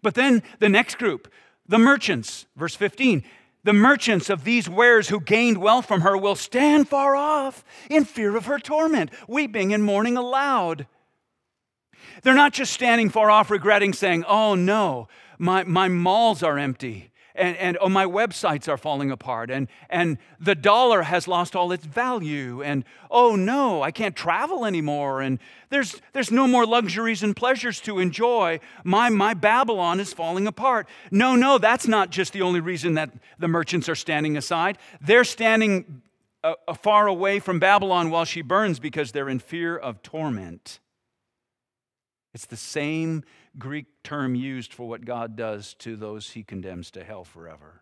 But 0.01 0.15
then 0.15 0.41
the 0.59 0.69
next 0.69 0.97
group, 0.97 1.31
the 1.67 1.77
merchants, 1.77 2.45
verse 2.55 2.75
15. 2.75 3.23
The 3.63 3.73
merchants 3.73 4.29
of 4.29 4.43
these 4.43 4.69
wares 4.69 5.09
who 5.09 5.19
gained 5.19 5.57
wealth 5.57 5.87
from 5.87 6.01
her 6.01 6.15
will 6.15 6.35
stand 6.35 6.87
far 6.87 7.15
off 7.15 7.63
in 7.89 8.05
fear 8.05 8.35
of 8.35 8.45
her 8.45 8.59
torment, 8.59 9.11
weeping 9.27 9.73
and 9.73 9.83
mourning 9.83 10.17
aloud. 10.17 10.87
They're 12.23 12.33
not 12.33 12.53
just 12.53 12.73
standing 12.73 13.09
far 13.09 13.29
off 13.29 13.49
regretting, 13.51 13.93
saying, 13.93 14.23
Oh 14.27 14.55
no, 14.55 15.07
my, 15.37 15.63
my 15.63 15.87
malls 15.87 16.43
are 16.43 16.57
empty. 16.57 17.11
And, 17.37 17.57
and 17.57 17.77
oh, 17.81 17.89
my 17.89 18.05
websites 18.05 18.69
are 18.69 18.77
falling 18.77 19.11
apart, 19.11 19.51
and, 19.51 19.67
and 19.89 20.17
the 20.39 20.55
dollar 20.55 21.01
has 21.01 21.27
lost 21.27 21.53
all 21.53 21.73
its 21.73 21.85
value, 21.85 22.63
and 22.63 22.85
oh 23.11 23.35
no, 23.35 23.81
I 23.81 23.91
can't 23.91 24.15
travel 24.15 24.65
anymore, 24.65 25.21
and 25.21 25.39
there's, 25.69 26.01
there's 26.13 26.31
no 26.31 26.47
more 26.47 26.65
luxuries 26.65 27.23
and 27.23 27.35
pleasures 27.35 27.81
to 27.81 27.99
enjoy. 27.99 28.61
My, 28.85 29.09
my 29.09 29.33
Babylon 29.33 29.99
is 29.99 30.13
falling 30.13 30.47
apart. 30.47 30.87
No, 31.11 31.35
no, 31.35 31.57
that's 31.57 31.89
not 31.89 32.09
just 32.09 32.31
the 32.31 32.41
only 32.41 32.61
reason 32.61 32.93
that 32.93 33.11
the 33.37 33.49
merchants 33.49 33.89
are 33.89 33.95
standing 33.95 34.37
aside. 34.37 34.77
They're 35.01 35.25
standing 35.25 36.03
uh, 36.41 36.53
uh 36.69 36.73
far 36.73 37.07
away 37.07 37.39
from 37.39 37.59
Babylon 37.59 38.11
while 38.11 38.25
she 38.25 38.43
burns 38.43 38.79
because 38.79 39.11
they're 39.11 39.29
in 39.29 39.39
fear 39.39 39.75
of 39.75 40.01
torment. 40.01 40.79
It's 42.35 42.45
the 42.45 42.57
same 42.57 43.23
Greek 43.57 43.85
term 44.03 44.35
used 44.35 44.73
for 44.73 44.89
what 44.89 45.05
God 45.05 45.37
does 45.37 45.73
to 45.75 45.95
those 45.95 46.31
he 46.31 46.43
condemns 46.43 46.91
to 46.91 47.05
hell 47.05 47.23
forever. 47.23 47.81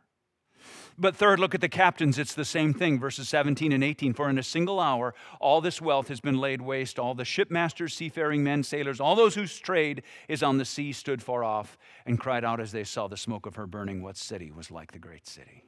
But 0.96 1.16
third, 1.16 1.39
look 1.39 1.56
at 1.56 1.62
the 1.62 1.68
captains. 1.68 2.20
It's 2.20 2.36
the 2.36 2.46
same 2.46 2.72
thing, 2.72 3.00
verses 3.00 3.28
17 3.28 3.72
and 3.72 3.84
18. 3.84 4.13
For 4.13 4.30
in 4.30 4.38
a 4.38 4.44
single 4.44 4.80
hour, 4.80 5.16
all 5.42 5.60
this 5.60 5.82
wealth 5.82 6.08
has 6.10 6.20
been 6.20 6.38
laid 6.38 6.62
waste. 6.62 7.00
All 7.00 7.16
the 7.16 7.26
shipmasters, 7.26 7.96
seafaring 7.96 8.44
men, 8.44 8.62
sailors, 8.62 9.00
all 9.00 9.16
those 9.16 9.34
whose 9.34 9.58
trade 9.58 10.04
is 10.28 10.44
on 10.44 10.60
the 10.60 10.66
sea 10.66 10.94
stood 10.94 11.24
far 11.24 11.44
off 11.44 11.76
and 12.06 12.20
cried 12.20 12.46
out 12.46 12.60
as 12.60 12.72
they 12.72 12.84
saw 12.84 13.08
the 13.08 13.18
smoke 13.18 13.48
of 13.48 13.56
her 13.56 13.66
burning, 13.66 14.04
What 14.04 14.18
city 14.18 14.52
was 14.52 14.70
like 14.70 14.92
the 14.92 15.00
great 15.00 15.26
city? 15.28 15.63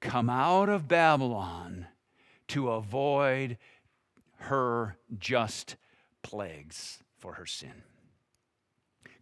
Come 0.00 0.30
out 0.30 0.70
of 0.70 0.88
Babylon 0.88 1.88
to 2.48 2.70
avoid 2.70 3.58
her 4.38 4.96
just 5.18 5.76
plagues 6.28 6.98
for 7.16 7.34
her 7.34 7.46
sin. 7.46 7.82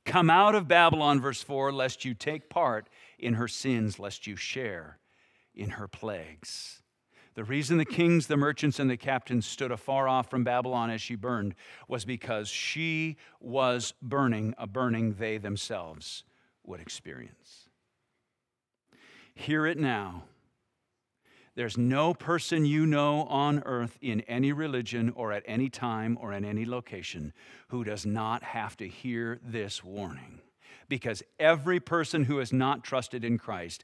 Come 0.04 0.28
out 0.28 0.56
of 0.56 0.66
Babylon, 0.66 1.20
verse 1.20 1.40
4, 1.40 1.72
lest 1.72 2.04
you 2.04 2.14
take 2.14 2.50
part 2.50 2.88
in 3.16 3.34
her 3.34 3.46
sins, 3.46 4.00
lest 4.00 4.26
you 4.26 4.34
share 4.34 4.98
in 5.54 5.70
her 5.70 5.86
plagues. 5.86 6.82
The 7.34 7.44
reason 7.44 7.78
the 7.78 7.84
kings, 7.84 8.26
the 8.26 8.36
merchants, 8.36 8.80
and 8.80 8.90
the 8.90 8.96
captains 8.96 9.46
stood 9.46 9.70
afar 9.70 10.08
off 10.08 10.28
from 10.28 10.42
Babylon 10.42 10.90
as 10.90 11.00
she 11.00 11.14
burned 11.14 11.54
was 11.86 12.04
because 12.04 12.48
she 12.48 13.18
was 13.38 13.94
burning 14.02 14.52
a 14.58 14.66
burning 14.66 15.14
they 15.14 15.38
themselves 15.38 16.24
would 16.64 16.80
experience. 16.80 17.68
Hear 19.32 19.64
it 19.64 19.78
now 19.78 20.24
there's 21.56 21.78
no 21.78 22.12
person 22.12 22.66
you 22.66 22.86
know 22.86 23.22
on 23.24 23.62
earth 23.64 23.96
in 24.02 24.20
any 24.22 24.52
religion 24.52 25.10
or 25.16 25.32
at 25.32 25.42
any 25.46 25.70
time 25.70 26.18
or 26.20 26.34
in 26.34 26.44
any 26.44 26.66
location 26.66 27.32
who 27.68 27.82
does 27.82 28.04
not 28.04 28.42
have 28.42 28.76
to 28.76 28.86
hear 28.86 29.40
this 29.42 29.82
warning. 29.82 30.40
Because 30.88 31.22
every 31.40 31.80
person 31.80 32.24
who 32.24 32.38
has 32.38 32.52
not 32.52 32.84
trusted 32.84 33.24
in 33.24 33.38
Christ 33.38 33.82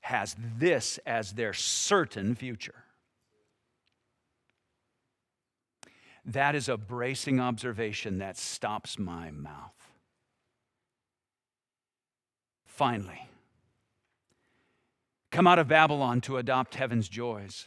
has 0.00 0.34
this 0.56 0.98
as 1.04 1.32
their 1.32 1.52
certain 1.52 2.34
future. 2.34 2.84
That 6.24 6.54
is 6.54 6.70
a 6.70 6.78
bracing 6.78 7.38
observation 7.38 8.18
that 8.18 8.38
stops 8.38 8.98
my 8.98 9.30
mouth. 9.30 9.74
Finally, 12.66 13.29
come 15.30 15.46
out 15.46 15.58
of 15.58 15.68
Babylon 15.68 16.20
to 16.22 16.36
adopt 16.36 16.74
heaven's 16.74 17.08
joys. 17.08 17.66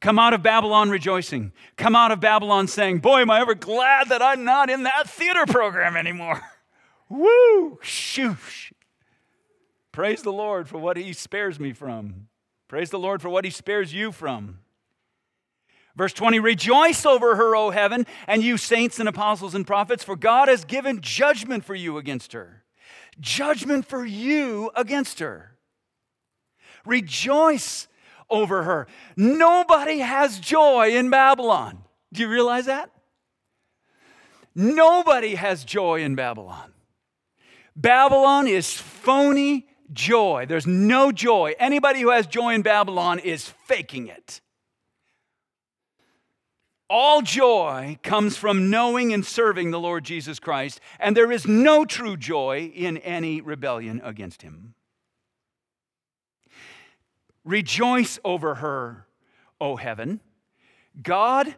Come 0.00 0.18
out 0.18 0.34
of 0.34 0.42
Babylon 0.42 0.90
rejoicing. 0.90 1.52
Come 1.76 1.96
out 1.96 2.12
of 2.12 2.20
Babylon 2.20 2.68
saying, 2.68 2.98
Boy, 2.98 3.20
am 3.20 3.30
I 3.30 3.40
ever 3.40 3.54
glad 3.54 4.08
that 4.08 4.22
I'm 4.22 4.44
not 4.44 4.70
in 4.70 4.82
that 4.82 5.08
theater 5.08 5.46
program 5.46 5.96
anymore. 5.96 6.40
Woo! 7.08 7.78
Shoosh. 7.82 8.72
Praise 9.92 10.22
the 10.22 10.32
Lord 10.32 10.68
for 10.68 10.78
what 10.78 10.96
he 10.96 11.12
spares 11.12 11.58
me 11.58 11.72
from. 11.72 12.28
Praise 12.68 12.90
the 12.90 12.98
Lord 12.98 13.20
for 13.20 13.28
what 13.28 13.44
he 13.44 13.50
spares 13.50 13.92
you 13.92 14.12
from. 14.12 14.60
Verse 15.96 16.12
20 16.12 16.38
Rejoice 16.38 17.04
over 17.04 17.34
her, 17.36 17.56
O 17.56 17.70
heaven, 17.70 18.06
and 18.26 18.42
you 18.44 18.56
saints 18.56 19.00
and 19.00 19.08
apostles 19.08 19.54
and 19.54 19.66
prophets, 19.66 20.04
for 20.04 20.14
God 20.14 20.48
has 20.48 20.64
given 20.64 21.00
judgment 21.00 21.64
for 21.64 21.74
you 21.74 21.98
against 21.98 22.32
her. 22.32 22.64
Judgment 23.18 23.84
for 23.84 24.04
you 24.04 24.70
against 24.76 25.18
her. 25.18 25.49
Rejoice 26.84 27.88
over 28.28 28.62
her. 28.62 28.86
Nobody 29.16 29.98
has 29.98 30.38
joy 30.38 30.96
in 30.96 31.10
Babylon. 31.10 31.78
Do 32.12 32.22
you 32.22 32.28
realize 32.28 32.66
that? 32.66 32.90
Nobody 34.54 35.34
has 35.34 35.64
joy 35.64 36.02
in 36.02 36.14
Babylon. 36.14 36.72
Babylon 37.76 38.46
is 38.46 38.72
phony 38.74 39.66
joy. 39.92 40.46
There's 40.48 40.66
no 40.66 41.12
joy. 41.12 41.54
Anybody 41.58 42.00
who 42.00 42.10
has 42.10 42.26
joy 42.26 42.54
in 42.54 42.62
Babylon 42.62 43.18
is 43.18 43.48
faking 43.66 44.08
it. 44.08 44.40
All 46.88 47.22
joy 47.22 47.98
comes 48.02 48.36
from 48.36 48.68
knowing 48.68 49.12
and 49.12 49.24
serving 49.24 49.70
the 49.70 49.78
Lord 49.78 50.02
Jesus 50.02 50.40
Christ, 50.40 50.80
and 50.98 51.16
there 51.16 51.30
is 51.30 51.46
no 51.46 51.84
true 51.84 52.16
joy 52.16 52.72
in 52.74 52.96
any 52.98 53.40
rebellion 53.40 54.00
against 54.04 54.42
him. 54.42 54.74
Rejoice 57.44 58.18
over 58.24 58.56
her, 58.56 59.06
O 59.60 59.76
heaven. 59.76 60.20
God, 61.02 61.54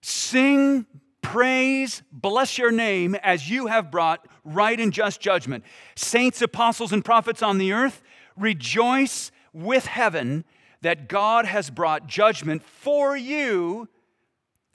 sing 0.00 0.86
praise, 1.22 2.02
bless 2.10 2.56
your 2.56 2.70
name 2.70 3.14
as 3.16 3.50
you 3.50 3.66
have 3.66 3.90
brought 3.90 4.26
right 4.44 4.78
and 4.78 4.92
just 4.92 5.20
judgment. 5.20 5.64
Saints, 5.94 6.40
apostles, 6.40 6.92
and 6.92 7.04
prophets 7.04 7.42
on 7.42 7.58
the 7.58 7.72
earth, 7.72 8.02
rejoice 8.36 9.30
with 9.52 9.86
heaven 9.86 10.44
that 10.80 11.08
God 11.08 11.44
has 11.44 11.70
brought 11.70 12.06
judgment 12.06 12.62
for 12.62 13.16
you 13.16 13.88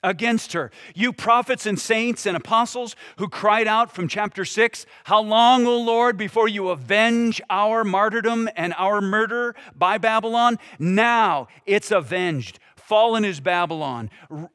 against 0.04 0.52
her. 0.52 0.70
You 0.94 1.12
prophets 1.12 1.66
and 1.66 1.80
saints 1.80 2.26
and 2.26 2.36
apostles 2.36 2.94
who 3.16 3.28
cried 3.28 3.66
out 3.66 3.90
from 3.90 4.06
chapter 4.06 4.44
6, 4.44 4.86
How 5.04 5.20
long, 5.20 5.66
O 5.66 5.80
Lord, 5.80 6.16
before 6.16 6.46
you 6.46 6.68
avenge 6.68 7.40
our 7.50 7.82
martyrdom 7.82 8.48
and 8.54 8.74
our 8.78 9.00
murder 9.00 9.56
by 9.74 9.98
Babylon? 9.98 10.58
Now 10.78 11.48
it's 11.66 11.90
avenged. 11.90 12.60
Fallen 12.76 13.24
is 13.24 13.40
Babylon. 13.40 14.10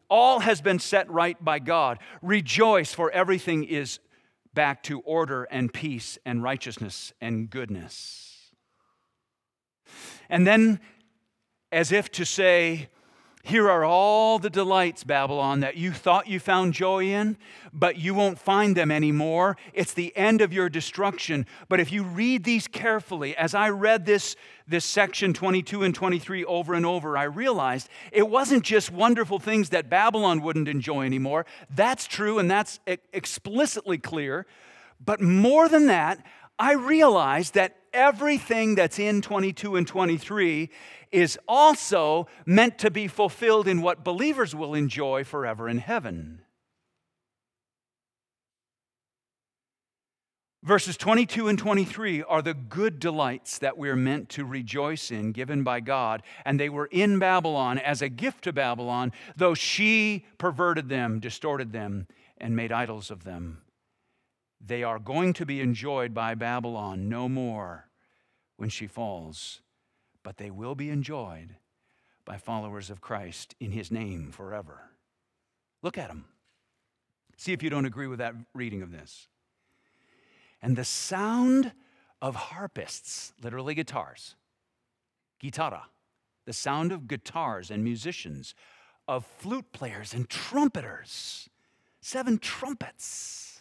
All 0.08 0.42
has 0.42 0.62
been 0.62 0.78
set 0.78 1.10
right 1.10 1.44
by 1.44 1.58
God. 1.58 1.98
Rejoice, 2.22 2.94
for 2.94 3.10
everything 3.12 3.64
is 3.64 4.00
back 4.54 4.84
to 4.84 5.00
order 5.02 5.46
and 5.46 5.74
peace 5.74 6.20
and 6.26 6.44
righteousness 6.44 7.12
and 7.20 7.50
goodness. 7.50 8.52
And 10.30 10.46
then, 10.46 10.80
as 11.72 11.92
if 11.92 12.12
to 12.12 12.26
say, 12.26 12.90
here 13.44 13.70
are 13.70 13.86
all 13.86 14.38
the 14.38 14.50
delights, 14.50 15.06
Babylon, 15.06 15.62
that 15.62 15.78
you 15.78 15.92
thought 15.94 16.28
you 16.28 16.40
found 16.40 16.74
joy 16.74 17.06
in, 17.06 17.38
but 17.72 17.98
you 17.98 18.14
won't 18.14 18.38
find 18.38 18.76
them 18.76 18.92
anymore. 18.92 19.56
It's 19.74 19.94
the 19.94 20.16
end 20.16 20.42
of 20.42 20.52
your 20.52 20.68
destruction. 20.68 21.46
But 21.70 21.80
if 21.80 21.92
you 21.92 22.04
read 22.04 22.44
these 22.44 22.68
carefully, 22.68 23.38
as 23.38 23.56
I 23.56 23.70
read 23.70 24.06
this, 24.06 24.36
this 24.68 24.84
section 24.84 25.34
22 25.34 25.84
and 25.84 25.96
23 25.96 26.44
over 26.46 26.74
and 26.74 26.86
over, 26.86 27.18
I 27.18 27.24
realized 27.24 27.88
it 28.12 28.28
wasn't 28.28 28.64
just 28.64 28.92
wonderful 28.92 29.40
things 29.40 29.70
that 29.70 29.90
Babylon 29.90 30.42
wouldn't 30.42 30.68
enjoy 30.68 31.06
anymore. 31.06 31.46
That's 31.74 32.08
true 32.08 32.40
and 32.40 32.52
that's 32.52 32.82
explicitly 32.86 33.98
clear. 33.98 34.48
But 35.04 35.22
more 35.22 35.70
than 35.70 35.88
that, 35.88 36.24
I 36.60 36.74
realized 36.74 37.54
that 37.54 37.78
everything 37.94 38.76
that's 38.76 39.00
in 39.00 39.22
22 39.22 39.78
and 39.78 39.88
23 39.88 40.70
is 41.12 41.40
also 41.48 42.28
meant 42.46 42.78
to 42.80 42.92
be 42.92 43.08
fulfilled 43.08 43.68
in 43.68 43.82
what 43.82 44.04
believers 44.04 44.56
will 44.56 44.74
enjoy 44.74 45.24
forever 45.24 45.68
in 45.68 45.80
heaven. 45.80 46.42
Verses 50.62 50.98
22 50.98 51.48
and 51.48 51.58
23 51.58 52.22
are 52.24 52.42
the 52.42 52.54
good 52.54 53.00
delights 53.00 53.60
that 53.60 53.78
we're 53.78 53.96
meant 53.96 54.28
to 54.30 54.44
rejoice 54.44 55.10
in, 55.10 55.32
given 55.32 55.64
by 55.64 55.80
God. 55.80 56.22
And 56.44 56.60
they 56.60 56.68
were 56.68 56.88
in 56.88 57.18
Babylon 57.18 57.80
as 57.80 58.02
a 58.02 58.10
gift 58.10 58.44
to 58.44 58.52
Babylon, 58.52 59.14
though 59.38 59.54
she 59.54 60.26
perverted 60.38 60.90
them, 60.90 61.22
distorted 61.22 61.72
them, 61.72 62.08
and 62.38 62.58
made 62.58 62.74
idols 62.74 63.10
of 63.10 63.24
them. 63.24 63.62
They 64.60 64.84
are 64.84 65.00
going 65.00 65.32
to 65.34 65.46
be 65.46 65.62
enjoyed 65.62 66.14
by 66.14 66.36
Babylon 66.36 67.08
no 67.08 67.30
more 67.30 67.90
when 68.58 68.70
she 68.70 68.86
falls 68.86 69.62
but 70.24 70.38
they 70.38 70.52
will 70.52 70.76
be 70.76 70.90
enjoyed 70.90 71.56
by 72.26 72.38
followers 72.38 72.90
of 72.90 73.02
Christ 73.02 73.56
in 73.60 73.72
his 73.72 73.92
name 73.92 74.32
forever. 74.32 74.92
Look 75.82 75.98
at 75.98 76.10
them. 76.10 76.26
See 77.38 77.54
if 77.54 77.64
you 77.64 77.70
don't 77.70 77.86
agree 77.86 78.08
with 78.08 78.20
that 78.20 78.36
reading 78.54 78.82
of 78.82 78.92
this. 78.92 79.28
And 80.62 80.76
the 80.76 80.84
sound 80.84 81.72
of 82.22 82.36
harpists, 82.36 83.34
literally 83.42 83.74
guitars, 83.74 84.36
guitarra, 85.40 85.86
the 86.46 86.54
sound 86.54 86.92
of 86.92 87.08
guitars 87.08 87.72
and 87.72 87.84
musicians, 87.84 88.56
of 89.08 89.26
flute 89.26 89.72
players 89.72 90.14
and 90.14 90.30
trumpeters, 90.30 91.50
seven 92.02 92.38
trumpets 92.38 93.59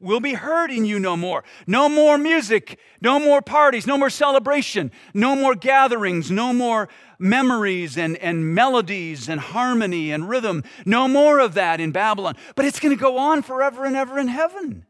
will 0.00 0.20
be 0.20 0.34
heard 0.34 0.70
in 0.70 0.84
you 0.84 0.98
no 0.98 1.16
more. 1.16 1.44
No 1.66 1.88
more 1.88 2.18
music, 2.18 2.78
no 3.00 3.18
more 3.18 3.42
parties, 3.42 3.86
no 3.86 3.98
more 3.98 4.10
celebration, 4.10 4.90
no 5.14 5.34
more 5.34 5.54
gatherings, 5.54 6.30
no 6.30 6.52
more 6.52 6.88
memories 7.18 7.96
and, 7.96 8.16
and 8.18 8.54
melodies 8.54 9.28
and 9.28 9.40
harmony 9.40 10.10
and 10.10 10.28
rhythm. 10.28 10.62
No 10.84 11.08
more 11.08 11.38
of 11.38 11.54
that 11.54 11.80
in 11.80 11.92
Babylon. 11.92 12.36
But 12.54 12.64
it's 12.64 12.80
going 12.80 12.96
to 12.96 13.00
go 13.00 13.18
on 13.18 13.42
forever 13.42 13.84
and 13.84 13.96
ever 13.96 14.18
in 14.18 14.28
heaven. 14.28 14.86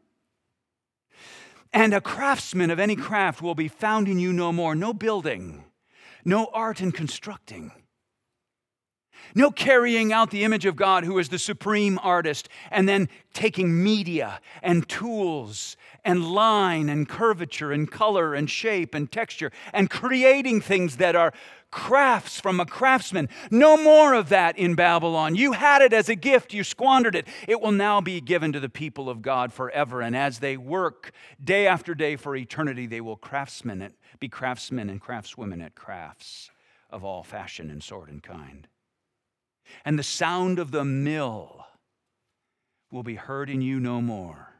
And 1.73 1.93
a 1.93 2.01
craftsman 2.01 2.71
of 2.71 2.79
any 2.79 2.95
craft 2.95 3.41
will 3.41 3.55
be 3.55 3.67
found 3.67 4.07
in 4.07 4.19
you 4.19 4.33
no 4.33 4.51
more. 4.51 4.75
No 4.75 4.93
building, 4.93 5.65
no 6.23 6.49
art 6.53 6.81
in 6.81 6.91
constructing 6.91 7.71
no 9.37 9.51
carrying 9.51 10.11
out 10.11 10.31
the 10.31 10.43
image 10.43 10.65
of 10.65 10.75
God, 10.75 11.03
who 11.03 11.19
is 11.19 11.29
the 11.29 11.39
supreme 11.39 11.99
artist, 12.01 12.49
and 12.71 12.89
then 12.89 13.07
taking 13.33 13.83
media 13.83 14.41
and 14.63 14.89
tools 14.89 15.77
and 16.03 16.25
line 16.25 16.89
and 16.89 17.07
curvature 17.07 17.71
and 17.71 17.89
color 17.91 18.33
and 18.33 18.49
shape 18.49 18.95
and 18.95 19.11
texture 19.11 19.51
and 19.73 19.89
creating 19.89 20.59
things 20.59 20.97
that 20.97 21.15
are 21.15 21.33
crafts 21.69 22.39
from 22.39 22.59
a 22.59 22.65
craftsman. 22.65 23.29
No 23.51 23.77
more 23.77 24.13
of 24.13 24.29
that 24.29 24.57
in 24.57 24.73
Babylon. 24.73 25.35
You 25.35 25.51
had 25.51 25.81
it 25.81 25.93
as 25.93 26.09
a 26.09 26.15
gift, 26.15 26.53
you 26.53 26.63
squandered 26.63 27.15
it. 27.15 27.27
It 27.47 27.61
will 27.61 27.73
now 27.73 28.01
be 28.01 28.21
given 28.21 28.53
to 28.53 28.59
the 28.59 28.69
people 28.69 29.09
of 29.09 29.21
God 29.21 29.53
forever. 29.53 30.01
And 30.01 30.15
as 30.15 30.39
they 30.39 30.57
work 30.57 31.11
day 31.43 31.67
after 31.67 31.93
day 31.93 32.15
for 32.15 32.35
eternity, 32.35 32.87
they 32.87 33.01
will 33.01 33.17
craftsmen, 33.17 33.93
be 34.19 34.29
craftsmen 34.29 34.89
and 34.89 35.01
craftswomen 35.01 35.63
at 35.63 35.75
crafts 35.75 36.49
of 36.89 37.03
all 37.03 37.21
fashion 37.21 37.69
and 37.69 37.83
sort 37.83 38.09
and 38.09 38.23
kind 38.23 38.67
and 39.85 39.97
the 39.97 40.03
sound 40.03 40.59
of 40.59 40.71
the 40.71 40.85
mill 40.85 41.65
will 42.91 43.03
be 43.03 43.15
heard 43.15 43.49
in 43.49 43.61
you 43.61 43.79
no 43.79 44.01
more. 44.01 44.53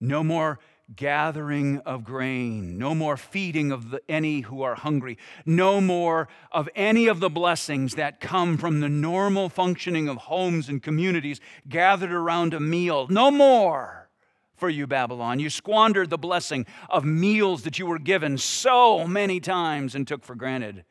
No 0.00 0.22
more 0.22 0.58
gathering 0.94 1.78
of 1.80 2.04
grain, 2.04 2.78
no 2.78 2.94
more 2.94 3.16
feeding 3.16 3.72
of 3.72 3.90
the, 3.90 4.00
any 4.08 4.42
who 4.42 4.62
are 4.62 4.76
hungry, 4.76 5.18
no 5.44 5.80
more 5.80 6.28
of 6.52 6.68
any 6.76 7.08
of 7.08 7.18
the 7.18 7.30
blessings 7.30 7.96
that 7.96 8.20
come 8.20 8.56
from 8.56 8.78
the 8.78 8.88
normal 8.88 9.48
functioning 9.48 10.08
of 10.08 10.16
homes 10.16 10.68
and 10.68 10.82
communities 10.82 11.40
gathered 11.68 12.12
around 12.12 12.54
a 12.54 12.60
meal. 12.60 13.08
No 13.08 13.32
more 13.32 14.08
for 14.54 14.68
you, 14.68 14.86
Babylon. 14.86 15.40
You 15.40 15.50
squandered 15.50 16.08
the 16.08 16.18
blessing 16.18 16.66
of 16.88 17.04
meals 17.04 17.64
that 17.64 17.78
you 17.78 17.86
were 17.86 17.98
given 17.98 18.38
so 18.38 19.08
many 19.08 19.40
times 19.40 19.94
and 19.94 20.06
took 20.06 20.24
for 20.24 20.36
granted 20.36 20.84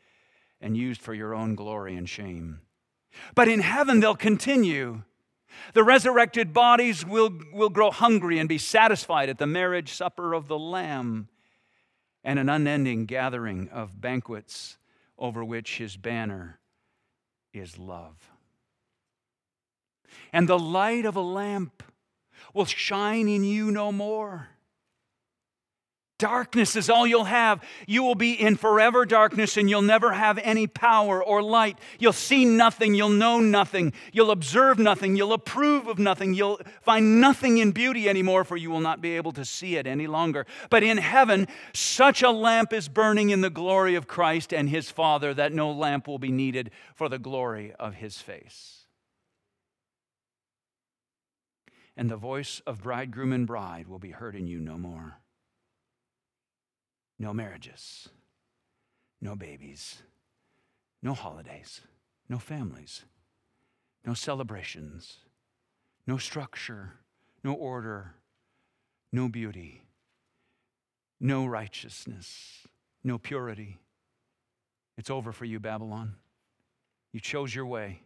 and 0.66 0.76
used 0.76 1.00
for 1.00 1.14
your 1.14 1.36
own 1.36 1.54
glory 1.54 1.96
and 1.96 2.10
shame. 2.10 2.60
But 3.36 3.48
in 3.48 3.60
heaven, 3.60 4.00
they'll 4.00 4.16
continue. 4.16 5.04
The 5.76 5.84
resurrected 5.84 6.54
bodies 6.54 7.06
will, 7.06 7.40
will 7.54 7.70
grow 7.70 7.92
hungry 7.92 8.40
and 8.40 8.50
be 8.50 8.58
satisfied 8.58 9.30
at 9.30 9.38
the 9.38 9.46
marriage 9.46 9.94
supper 9.94 10.34
of 10.34 10.48
the 10.48 10.58
Lamb 10.58 11.30
and 12.24 12.40
an 12.40 12.50
unending 12.50 13.06
gathering 13.06 13.70
of 13.70 14.02
banquets 14.02 14.80
over 15.20 15.46
which 15.46 15.78
his 15.78 15.98
banner 15.98 16.60
is 17.54 17.78
love. 17.78 18.32
and 20.34 20.50
the 20.50 20.60
light 20.60 21.06
of 21.06 21.16
a 21.16 21.22
lamp 21.22 21.84
will 22.56 22.66
shine 22.66 23.28
in 23.28 23.44
you 23.44 23.70
no 23.70 23.92
more. 23.92 24.50
Darkness 26.18 26.78
is 26.78 26.90
all 26.90 27.06
you'll 27.06 27.26
have. 27.26 27.62
You 27.88 28.02
will 28.02 28.16
be 28.16 28.34
in 28.34 28.56
forever 28.56 29.06
darkness 29.06 29.58
and 29.58 29.70
you'll 29.70 29.82
never 29.82 30.14
have 30.14 30.38
any 30.38 30.66
power 30.66 31.22
or 31.22 31.44
light. 31.44 31.78
You'll 32.00 32.14
see 32.14 32.46
nothing. 32.46 32.96
You'll 32.96 33.10
know 33.10 33.42
nothing. 33.42 33.92
You'll 34.14 34.32
observe 34.32 34.80
nothing. 34.80 35.18
You'll 35.18 35.34
approve 35.34 35.88
of 35.88 36.00
nothing. 36.00 36.34
You'll 36.34 36.62
find 36.82 37.20
nothing 37.20 37.58
in 37.58 37.74
beauty 37.74 38.08
anymore, 38.08 38.46
for 38.46 38.56
you 38.56 38.72
will 38.72 38.80
not 38.80 39.02
be 39.02 39.18
able 39.18 39.34
to 39.34 39.44
see 39.44 39.76
it 39.76 39.86
any 39.86 40.08
longer. 40.08 40.46
But 40.70 40.84
in 40.84 41.00
heaven, 41.00 41.50
such 41.74 42.24
a 42.24 42.32
lamp 42.32 42.72
is 42.72 42.88
burning 42.88 43.32
in 43.32 43.42
the 43.42 43.50
glory 43.50 43.96
of 43.96 44.08
Christ 44.08 44.54
and 44.54 44.70
his 44.70 44.90
Father 44.90 45.34
that 45.34 45.52
no 45.52 45.70
lamp 45.70 46.08
will 46.08 46.20
be 46.20 46.32
needed 46.32 46.72
for 46.96 47.10
the 47.10 47.20
glory 47.20 47.74
of 47.78 47.96
his 47.96 48.20
face. 48.20 48.86
And 51.98 52.10
the 52.10 52.16
voice 52.16 52.62
of 52.66 52.84
bridegroom 52.84 53.34
and 53.34 53.46
bride 53.46 53.90
will 53.90 54.00
be 54.00 54.12
heard 54.12 54.36
in 54.36 54.48
you 54.48 54.62
no 54.62 54.78
more 54.78 55.20
no 57.18 57.34
marriages, 57.34 58.10
no 59.22 59.36
babies, 59.36 60.02
no 61.02 61.14
holidays, 61.14 61.82
no 62.30 62.38
families, 62.38 63.06
no 64.06 64.14
celebrations, 64.14 65.18
no 66.08 66.18
structure, 66.18 66.94
no 67.44 67.54
order, 67.54 68.16
no 69.12 69.30
beauty, 69.30 69.84
no 71.20 71.46
righteousness, 71.46 72.68
no 73.04 73.18
purity. 73.18 73.80
It's 74.98 75.10
over 75.10 75.32
for 75.32 75.46
you, 75.46 75.60
Babylon. 75.60 76.16
You 77.12 77.20
chose 77.20 77.54
your 77.54 77.66
way. 77.66 78.02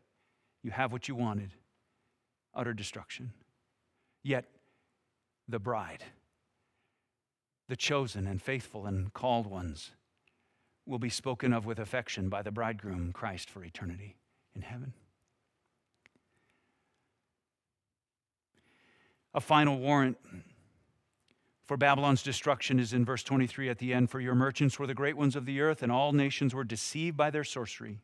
You 0.63 0.71
have 0.71 0.91
what 0.91 1.07
you 1.07 1.15
wanted. 1.15 1.53
Utter 2.53 2.73
destruction. 2.73 3.31
Yet, 4.23 4.45
the 5.47 5.59
bride 5.59 6.03
the 7.69 7.75
chosen 7.75 8.25
and 8.25 8.41
faithful 8.41 8.87
and 8.87 9.13
called 9.13 9.45
ones 9.45 9.91
will 10.87 10.97
be 10.97 11.09
spoken 11.09 11.53
of 11.53 11.67
with 11.67 11.77
affection 11.77 12.27
by 12.27 12.41
the 12.41 12.51
bridegroom, 12.51 13.13
Christ, 13.13 13.47
for 13.47 13.63
eternity 13.63 14.15
in 14.55 14.63
heaven. 14.63 14.93
A 19.35 19.39
final 19.39 19.77
warrant 19.77 20.17
for 21.67 21.77
Babylon's 21.77 22.23
destruction 22.23 22.79
is 22.79 22.91
in 22.91 23.05
verse 23.05 23.21
23 23.21 23.69
at 23.69 23.77
the 23.77 23.93
end. 23.93 24.09
For 24.09 24.19
your 24.19 24.33
merchants 24.33 24.79
were 24.79 24.87
the 24.87 24.95
great 24.95 25.15
ones 25.15 25.35
of 25.35 25.45
the 25.45 25.61
earth, 25.61 25.83
and 25.83 25.91
all 25.91 26.11
nations 26.11 26.55
were 26.55 26.63
deceived 26.63 27.15
by 27.15 27.29
their 27.29 27.43
sorcery. 27.43 27.99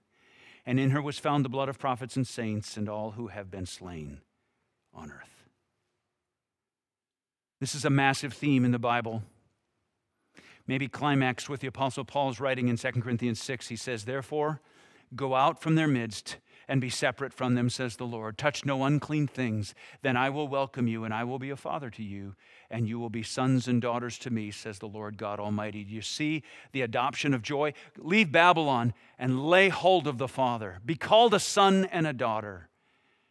And 0.67 0.80
in 0.80 0.91
her 0.91 1.01
was 1.01 1.17
found 1.17 1.43
the 1.43 1.49
blood 1.49 1.69
of 1.69 1.80
prophets 1.80 2.15
and 2.15 2.28
saints, 2.28 2.78
and 2.78 2.88
all 2.88 3.12
who 3.12 3.28
have 3.28 3.49
been 3.49 3.65
slain 3.65 4.21
on 4.93 5.12
earth. 5.12 5.49
This 7.60 7.73
is 7.73 7.84
a 7.84 7.89
massive 7.89 8.34
theme 8.34 8.63
in 8.63 8.71
the 8.71 8.78
Bible 8.78 9.23
maybe 10.67 10.88
climaxed 10.88 11.49
with 11.49 11.62
the 11.62 11.67
Apostle 11.67 12.06
Paul's 12.06 12.39
writing 12.39 12.67
in 12.67 12.78
2 12.78 12.91
Corinthians 12.93 13.41
6. 13.41 13.67
He 13.67 13.75
says, 13.75 14.06
Therefore, 14.06 14.62
go 15.15 15.36
out 15.36 15.62
from 15.62 15.75
their 15.75 15.88
midst 15.88 16.38
and 16.67 16.82
be 16.82 16.89
separate 16.89 17.34
from 17.34 17.56
them, 17.56 17.69
says 17.69 17.95
the 17.95 18.06
Lord. 18.06 18.38
Touch 18.38 18.65
no 18.65 18.84
unclean 18.84 19.28
things. 19.28 19.75
Then 20.01 20.17
I 20.17 20.30
will 20.30 20.47
welcome 20.47 20.88
you, 20.88 21.04
and 21.04 21.13
I 21.13 21.23
will 21.23 21.38
be 21.38 21.51
a 21.51 21.56
father 21.56 21.89
to 21.91 22.04
you, 22.04 22.36
and 22.69 22.88
you 22.88 22.99
will 22.99 23.10
be 23.10 23.23
sons 23.23 23.67
and 23.67 23.82
daughters 23.82 24.17
to 24.19 24.32
me, 24.32 24.51
says 24.51 24.80
the 24.80 24.88
Lord 24.88 25.17
God 25.17 25.39
Almighty. 25.39 25.84
Do 25.84 25.93
you 25.93 26.01
see 26.01 26.43
the 26.71 26.82
adoption 26.82 27.34
of 27.34 27.43
joy? 27.43 27.73
Leave 27.97 28.32
Babylon 28.32 28.93
and 29.19 29.45
lay 29.45 29.69
hold 29.69 30.08
of 30.08 30.17
the 30.17 30.28
Father. 30.28 30.80
Be 30.84 30.95
called 30.95 31.34
a 31.34 31.39
son 31.39 31.86
and 31.91 32.08
a 32.08 32.13
daughter 32.13 32.69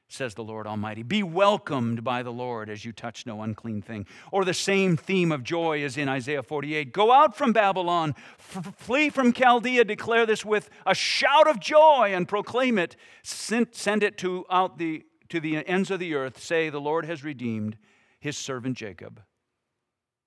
says 0.09 0.35
the 0.35 0.45
Lord 0.45 0.67
Almighty. 0.67 1.03
Be 1.03 1.23
welcomed 1.23 2.05
by 2.05 2.23
the 2.23 2.33
Lord 2.33 2.69
as 2.69 2.85
you 2.85 2.93
touch 2.93 3.27
no 3.27 3.43
unclean 3.43 3.83
thing. 3.83 4.07
Or 4.31 4.45
the 4.45 4.55
same 4.55 4.97
theme 4.97 5.33
of 5.33 5.43
joy 5.43 5.83
is 5.83 5.97
in 5.97 6.09
Isaiah 6.09 6.43
48. 6.43 6.93
Go 6.93 7.13
out 7.13 7.37
from 7.37 7.53
Babylon, 7.53 8.15
f- 8.39 8.75
flee 8.77 9.11
from 9.11 9.33
Chaldea, 9.33 9.85
declare 9.85 10.27
this 10.27 10.45
with 10.45 10.69
a 10.87 10.95
shout 10.95 11.49
of 11.49 11.59
joy 11.59 12.13
and 12.15 12.29
proclaim 12.29 12.79
it. 12.79 12.97
Send, 13.23 13.69
send 13.73 14.03
it 14.03 14.19
to, 14.19 14.45
out 14.51 14.79
the, 14.79 15.05
to 15.31 15.41
the 15.41 15.67
ends 15.67 15.91
of 15.91 16.01
the 16.01 16.15
earth. 16.15 16.39
Say, 16.39 16.69
The 16.69 16.81
Lord 16.81 17.07
has 17.07 17.25
redeemed 17.25 17.77
his 18.21 18.37
servant 18.37 18.77
Jacob. 18.77 19.23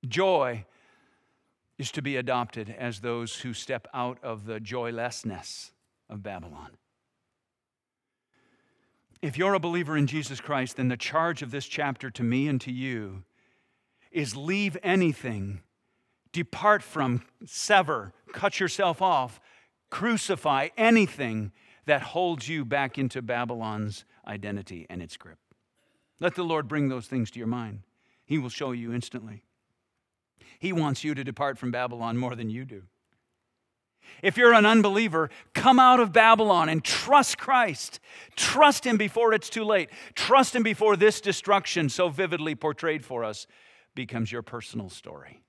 Joy 0.08 0.66
is 1.78 1.92
to 1.92 2.02
be 2.02 2.16
adopted 2.16 2.76
as 2.78 3.00
those 3.00 3.36
who 3.38 3.54
step 3.54 3.88
out 3.94 4.18
of 4.24 4.46
the 4.46 4.60
joylessness 4.60 5.72
of 6.10 6.24
Babylon. 6.24 6.72
If 9.28 9.38
you're 9.38 9.56
a 9.56 9.60
believer 9.60 9.98
in 9.98 10.08
Jesus 10.08 10.40
Christ, 10.40 10.78
then 10.78 10.88
the 10.88 10.96
charge 10.96 11.42
of 11.42 11.52
this 11.52 11.66
chapter 11.66 12.10
to 12.12 12.24
me 12.24 12.48
and 12.48 12.62
to 12.62 12.72
you 12.72 13.26
is 14.10 14.38
leave 14.38 14.78
anything, 14.82 15.64
depart 16.32 16.82
from, 16.82 17.24
sever, 17.46 18.14
cut 18.32 18.62
yourself 18.62 19.02
off, 19.02 19.42
crucify 19.90 20.70
anything 20.78 21.52
that 21.88 22.04
holds 22.04 22.48
you 22.48 22.64
back 22.64 22.98
into 22.98 23.22
Babylon's 23.22 24.06
identity 24.26 24.88
and 24.90 25.02
its 25.02 25.18
grip. 25.18 25.40
Let 26.22 26.36
the 26.36 26.44
Lord 26.44 26.70
bring 26.70 26.88
those 26.88 27.08
things 27.08 27.30
to 27.32 27.38
your 27.38 27.50
mind. 27.50 27.82
He 28.24 28.38
will 28.38 28.48
show 28.48 28.72
you 28.72 28.94
instantly. 28.94 29.44
He 30.58 30.72
wants 30.72 31.04
you 31.04 31.14
to 31.14 31.26
depart 31.26 31.58
from 31.58 31.72
Babylon 31.72 32.18
more 32.18 32.34
than 32.34 32.50
you 32.50 32.64
do. 32.64 32.84
If 34.22 34.38
you're 34.38 34.54
an 34.54 34.66
unbeliever, 34.66 35.30
come 35.54 35.80
out 35.80 36.00
of 36.00 36.14
Babylon 36.14 36.70
and 36.70 36.84
trust 36.84 37.38
Christ. 37.38 38.00
Trust 38.36 38.86
Him 38.86 38.98
before 38.98 39.34
it's 39.34 39.50
too 39.50 39.64
late. 39.64 39.90
Trust 40.16 40.56
Him 40.56 40.64
before 40.64 40.96
this 40.96 41.22
destruction, 41.22 41.90
so 41.90 42.10
vividly 42.10 42.56
portrayed 42.56 43.06
for 43.06 43.24
us, 43.24 43.48
becomes 43.96 44.32
your 44.32 44.42
personal 44.42 44.90
story. 44.90 45.44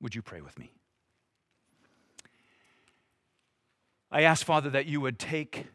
Would 0.00 0.14
you 0.14 0.22
pray 0.22 0.40
with 0.40 0.58
me? 0.58 0.72
I 4.10 4.22
ask, 4.22 4.44
Father, 4.44 4.68
that 4.70 4.86
you 4.86 5.00
would 5.00 5.18
take 5.18 5.66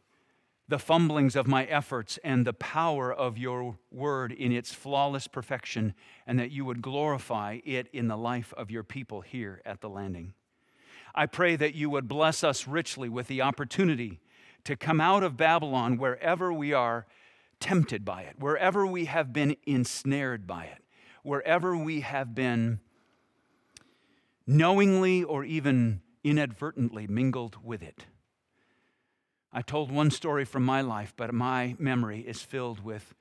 the 0.68 0.78
fumblings 0.78 1.36
of 1.36 1.48
my 1.48 1.64
efforts 1.66 2.20
and 2.24 2.46
the 2.46 2.54
power 2.54 3.12
of 3.12 3.38
your 3.38 3.78
word 3.90 4.32
in 4.32 4.52
its 4.52 4.74
flawless 4.74 5.28
perfection, 5.28 5.94
and 6.28 6.38
that 6.38 6.52
you 6.52 6.66
would 6.66 6.82
glorify 6.82 7.60
it 7.64 7.88
in 7.94 8.10
the 8.10 8.18
life 8.18 8.54
of 8.58 8.70
your 8.70 8.84
people 8.84 9.22
here 9.22 9.62
at 9.66 9.80
the 9.82 9.90
landing. 9.90 10.34
I 11.18 11.26
pray 11.26 11.56
that 11.56 11.74
you 11.74 11.90
would 11.90 12.08
bless 12.08 12.44
us 12.44 12.68
richly 12.68 13.10
with 13.10 13.26
the 13.26 13.42
opportunity 13.42 14.20
to 14.66 14.76
come 14.76 15.02
out 15.02 15.24
of 15.24 15.36
Babylon 15.36 15.98
wherever 15.98 16.54
we 16.54 16.74
are 16.74 17.08
tempted 17.60 18.06
by 18.06 18.22
it, 18.22 18.36
wherever 18.38 18.86
we 18.86 19.06
have 19.06 19.34
been 19.34 19.58
ensnared 19.66 20.46
by 20.46 20.66
it, 20.66 20.84
wherever 21.24 21.76
we 21.76 22.02
have 22.02 22.36
been 22.36 22.82
knowingly 24.46 25.24
or 25.24 25.44
even 25.44 26.02
inadvertently 26.24 27.08
mingled 27.08 27.58
with 27.64 27.82
it. 27.82 28.06
I 29.52 29.64
told 29.64 29.92
one 29.92 30.12
story 30.12 30.46
from 30.46 30.64
my 30.64 30.82
life, 30.82 31.16
but 31.18 31.34
my 31.34 31.76
memory 31.80 32.20
is 32.20 32.44
filled 32.44 32.84
with 32.84 33.16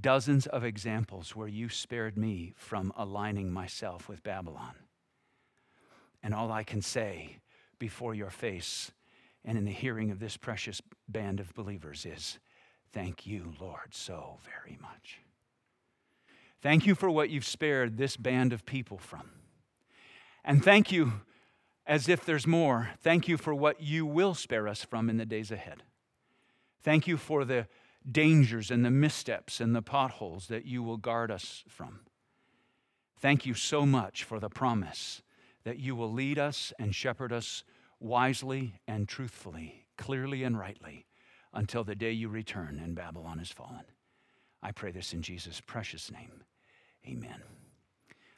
dozens 0.00 0.46
of 0.46 0.64
examples 0.64 1.36
where 1.36 1.48
you 1.48 1.68
spared 1.68 2.16
me 2.16 2.54
from 2.56 2.94
aligning 2.96 3.52
myself 3.52 4.08
with 4.08 4.22
Babylon. 4.22 4.85
And 6.26 6.34
all 6.34 6.50
I 6.50 6.64
can 6.64 6.82
say 6.82 7.36
before 7.78 8.12
your 8.12 8.30
face 8.30 8.90
and 9.44 9.56
in 9.56 9.64
the 9.64 9.70
hearing 9.70 10.10
of 10.10 10.18
this 10.18 10.36
precious 10.36 10.82
band 11.06 11.38
of 11.38 11.54
believers 11.54 12.04
is 12.04 12.40
thank 12.92 13.28
you, 13.28 13.54
Lord, 13.60 13.94
so 13.94 14.40
very 14.44 14.76
much. 14.82 15.20
Thank 16.60 16.84
you 16.84 16.96
for 16.96 17.08
what 17.08 17.30
you've 17.30 17.44
spared 17.44 17.96
this 17.96 18.16
band 18.16 18.52
of 18.52 18.66
people 18.66 18.98
from. 18.98 19.30
And 20.44 20.64
thank 20.64 20.90
you, 20.90 21.12
as 21.86 22.08
if 22.08 22.24
there's 22.24 22.44
more, 22.44 22.90
thank 23.04 23.28
you 23.28 23.36
for 23.36 23.54
what 23.54 23.80
you 23.80 24.04
will 24.04 24.34
spare 24.34 24.66
us 24.66 24.82
from 24.82 25.08
in 25.08 25.18
the 25.18 25.26
days 25.26 25.52
ahead. 25.52 25.84
Thank 26.82 27.06
you 27.06 27.18
for 27.18 27.44
the 27.44 27.68
dangers 28.10 28.72
and 28.72 28.84
the 28.84 28.90
missteps 28.90 29.60
and 29.60 29.76
the 29.76 29.80
potholes 29.80 30.48
that 30.48 30.66
you 30.66 30.82
will 30.82 30.96
guard 30.96 31.30
us 31.30 31.62
from. 31.68 32.00
Thank 33.16 33.46
you 33.46 33.54
so 33.54 33.86
much 33.86 34.24
for 34.24 34.40
the 34.40 34.50
promise 34.50 35.22
that 35.66 35.80
you 35.80 35.96
will 35.96 36.12
lead 36.12 36.38
us 36.38 36.72
and 36.78 36.94
shepherd 36.94 37.32
us 37.32 37.64
wisely 37.98 38.74
and 38.86 39.08
truthfully, 39.08 39.84
clearly 39.98 40.44
and 40.44 40.56
rightly, 40.56 41.06
until 41.52 41.82
the 41.82 41.96
day 41.96 42.12
you 42.12 42.28
return 42.28 42.80
and 42.80 42.94
Babylon 42.94 43.40
is 43.40 43.50
fallen. 43.50 43.82
I 44.62 44.70
pray 44.70 44.92
this 44.92 45.12
in 45.12 45.22
Jesus' 45.22 45.60
precious 45.60 46.08
name. 46.12 46.44
Amen. 47.04 47.42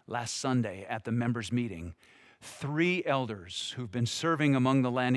Last 0.06 0.38
Sunday 0.38 0.86
at 0.88 1.04
the 1.04 1.12
members' 1.12 1.52
meeting, 1.52 1.94
three 2.40 3.04
elders 3.04 3.74
who've 3.76 3.92
been 3.92 4.06
serving 4.06 4.56
among 4.56 4.80
the 4.80 4.90
landing 4.90 5.16